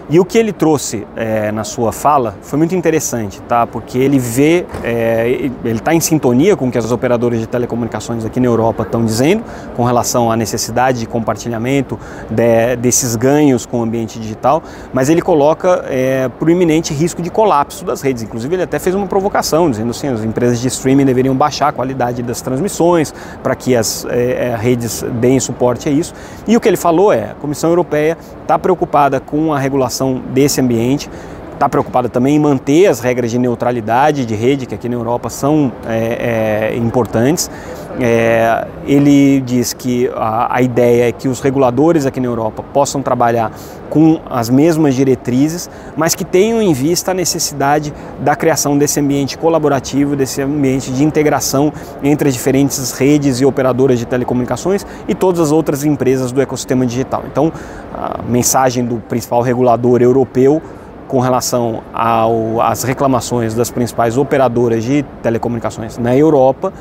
E 0.09 0.21
o 0.21 0.25
que 0.25 0.39
ele 0.39 0.53
trouxe 0.53 1.05
é, 1.17 1.51
na 1.51 1.65
sua 1.65 1.91
fala 1.91 2.37
foi 2.41 2.57
muito 2.57 2.77
interessante, 2.77 3.41
tá? 3.43 3.67
Porque 3.67 3.99
ele 3.99 4.21
vê, 4.21 4.65
é, 4.85 5.51
ele 5.65 5.79
está 5.79 5.93
em 5.93 5.99
sintonia 5.99 6.57
com 6.57 6.69
o 6.69 6.71
que 6.71 6.79
as 6.79 6.93
operadoras 6.93 7.41
de 7.41 7.47
telecomunicações 7.49 8.25
aqui 8.25 8.39
na 8.39 8.47
Europa 8.47 8.85
estão 8.85 9.05
dizendo 9.05 9.43
com 9.75 9.83
relação 9.83 10.31
à 10.31 10.37
necessidade 10.37 11.01
de 11.01 11.07
compartilhamento 11.07 11.99
de, 12.31 12.77
desses 12.77 13.17
ganhos 13.17 13.67
com 13.67 13.81
o 13.81 13.83
ambiente 13.83 14.21
digital, 14.21 14.63
mas 14.93 15.09
ele 15.09 15.21
coloca 15.21 15.85
é, 15.89 16.29
para 16.29 16.47
o 16.47 16.51
iminente 16.51 16.95
risco 16.95 17.21
de 17.21 17.29
colapso 17.29 17.85
das 17.85 18.01
redes. 18.01 18.23
Inclusive, 18.23 18.55
ele 18.55 18.63
até 18.63 18.79
fez 18.79 18.95
uma 18.95 19.09
provocação 19.09 19.69
dizendo 19.69 19.91
assim, 19.91 20.07
as 20.07 20.23
empresas 20.23 20.61
de 20.61 20.69
streaming 20.69 21.05
deveriam 21.05 21.35
baixar 21.35 21.69
a 21.69 21.73
qualidade 21.73 22.23
das 22.23 22.41
transmissões 22.41 23.13
para 23.43 23.57
que 23.57 23.75
as 23.75 24.05
é, 24.05 24.51
é, 24.51 24.57
redes 24.57 25.05
deem 25.21 25.41
suporte 25.41 25.89
a 25.89 25.93
isso. 25.93 26.15
E 26.47 26.57
o 26.57 26.61
que 26.61 26.69
ele 26.69 26.77
falou 26.77 27.13
é, 27.13 27.33
a 27.33 27.35
Comissão 27.35 27.71
Europeia 27.71 28.17
está 28.43 28.57
preocupada 28.57 29.19
com 29.19 29.53
a 29.53 29.59
regulação 29.59 29.96
desse 30.33 30.61
ambiente, 30.61 31.09
está 31.57 31.69
preocupada 31.69 32.09
também 32.09 32.37
em 32.37 32.39
manter 32.39 32.87
as 32.87 33.01
regras 33.01 33.31
de 33.31 33.39
neutralidade 33.39 34.27
de 34.27 34.35
rede, 34.35 34.67
que 34.67 34.75
aqui 34.75 34.89
na 34.89 34.95
Europa 34.95 35.31
são 35.31 35.73
é, 35.87 36.71
é, 36.73 36.77
importantes. 36.77 37.51
É, 37.99 38.67
ele 38.87 39.41
diz 39.41 39.73
que 39.73 40.11
a, 40.15 40.57
a, 40.57 40.63
ideia 40.63 41.09
é 41.09 41.13
que 41.13 41.29
os 41.29 41.41
reguladores 41.41 42.05
aqui 42.05 42.21
na 42.21 42.27
Europa 42.27 42.63
possam 42.63 43.01
trabalhar 43.01 43.51
com 43.89 44.21
as 44.29 44.51
mesmas 44.51 44.95
diretrizes, 44.95 45.71
mas 45.97 46.15
que 46.15 46.25
tenham 46.25 46.61
em 46.61 46.75
vista 46.75 47.13
a 47.13 47.15
necessidade 47.15 47.95
da 48.21 48.37
criação 48.37 48.77
desse 48.77 49.01
ambiente 49.01 49.39
colaborativo, 49.39 50.15
desse 50.15 50.43
ambiente 50.43 50.93
de 50.93 51.03
integração 51.05 51.73
entre 52.03 52.29
as 52.29 52.35
diferentes 52.35 52.93
redes 52.93 53.41
e 53.41 53.47
operadoras 53.47 53.99
de 53.99 54.05
telecomunicações 54.05 54.87
e 55.09 55.15
todas 55.15 55.41
as 55.41 55.51
outras 55.51 55.83
empresas 55.83 56.33
do 56.33 56.43
ecossistema 56.43 56.85
digital. 56.85 57.23
Então, 57.31 57.51
a 57.95 58.21
mensagem 58.29 58.85
do 58.85 58.97
principal 58.97 59.41
regulador 59.41 60.03
europeu 60.03 60.61
com 61.09 61.21
relação 61.21 61.83
às 61.95 62.83
reclamações 62.83 63.55
das 63.55 63.71
principais 63.71 64.19
operadoras 64.19 64.83
de 64.83 65.05
telecomunicações 65.23 65.97
na 65.97 66.17
Europa 66.17 66.73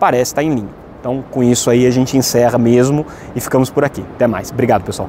parece 0.00 0.32
estar 0.32 0.42
em 0.42 0.52
linha. 0.52 0.80
Então, 0.98 1.22
com 1.30 1.42
isso 1.42 1.70
aí, 1.70 1.86
a 1.86 1.90
gente 1.90 2.16
encerra 2.16 2.58
mesmo 2.58 3.06
e 3.36 3.40
ficamos 3.40 3.70
por 3.70 3.84
aqui. 3.84 4.04
Até 4.16 4.26
mais. 4.26 4.50
Obrigado, 4.50 4.82
pessoal. 4.82 5.08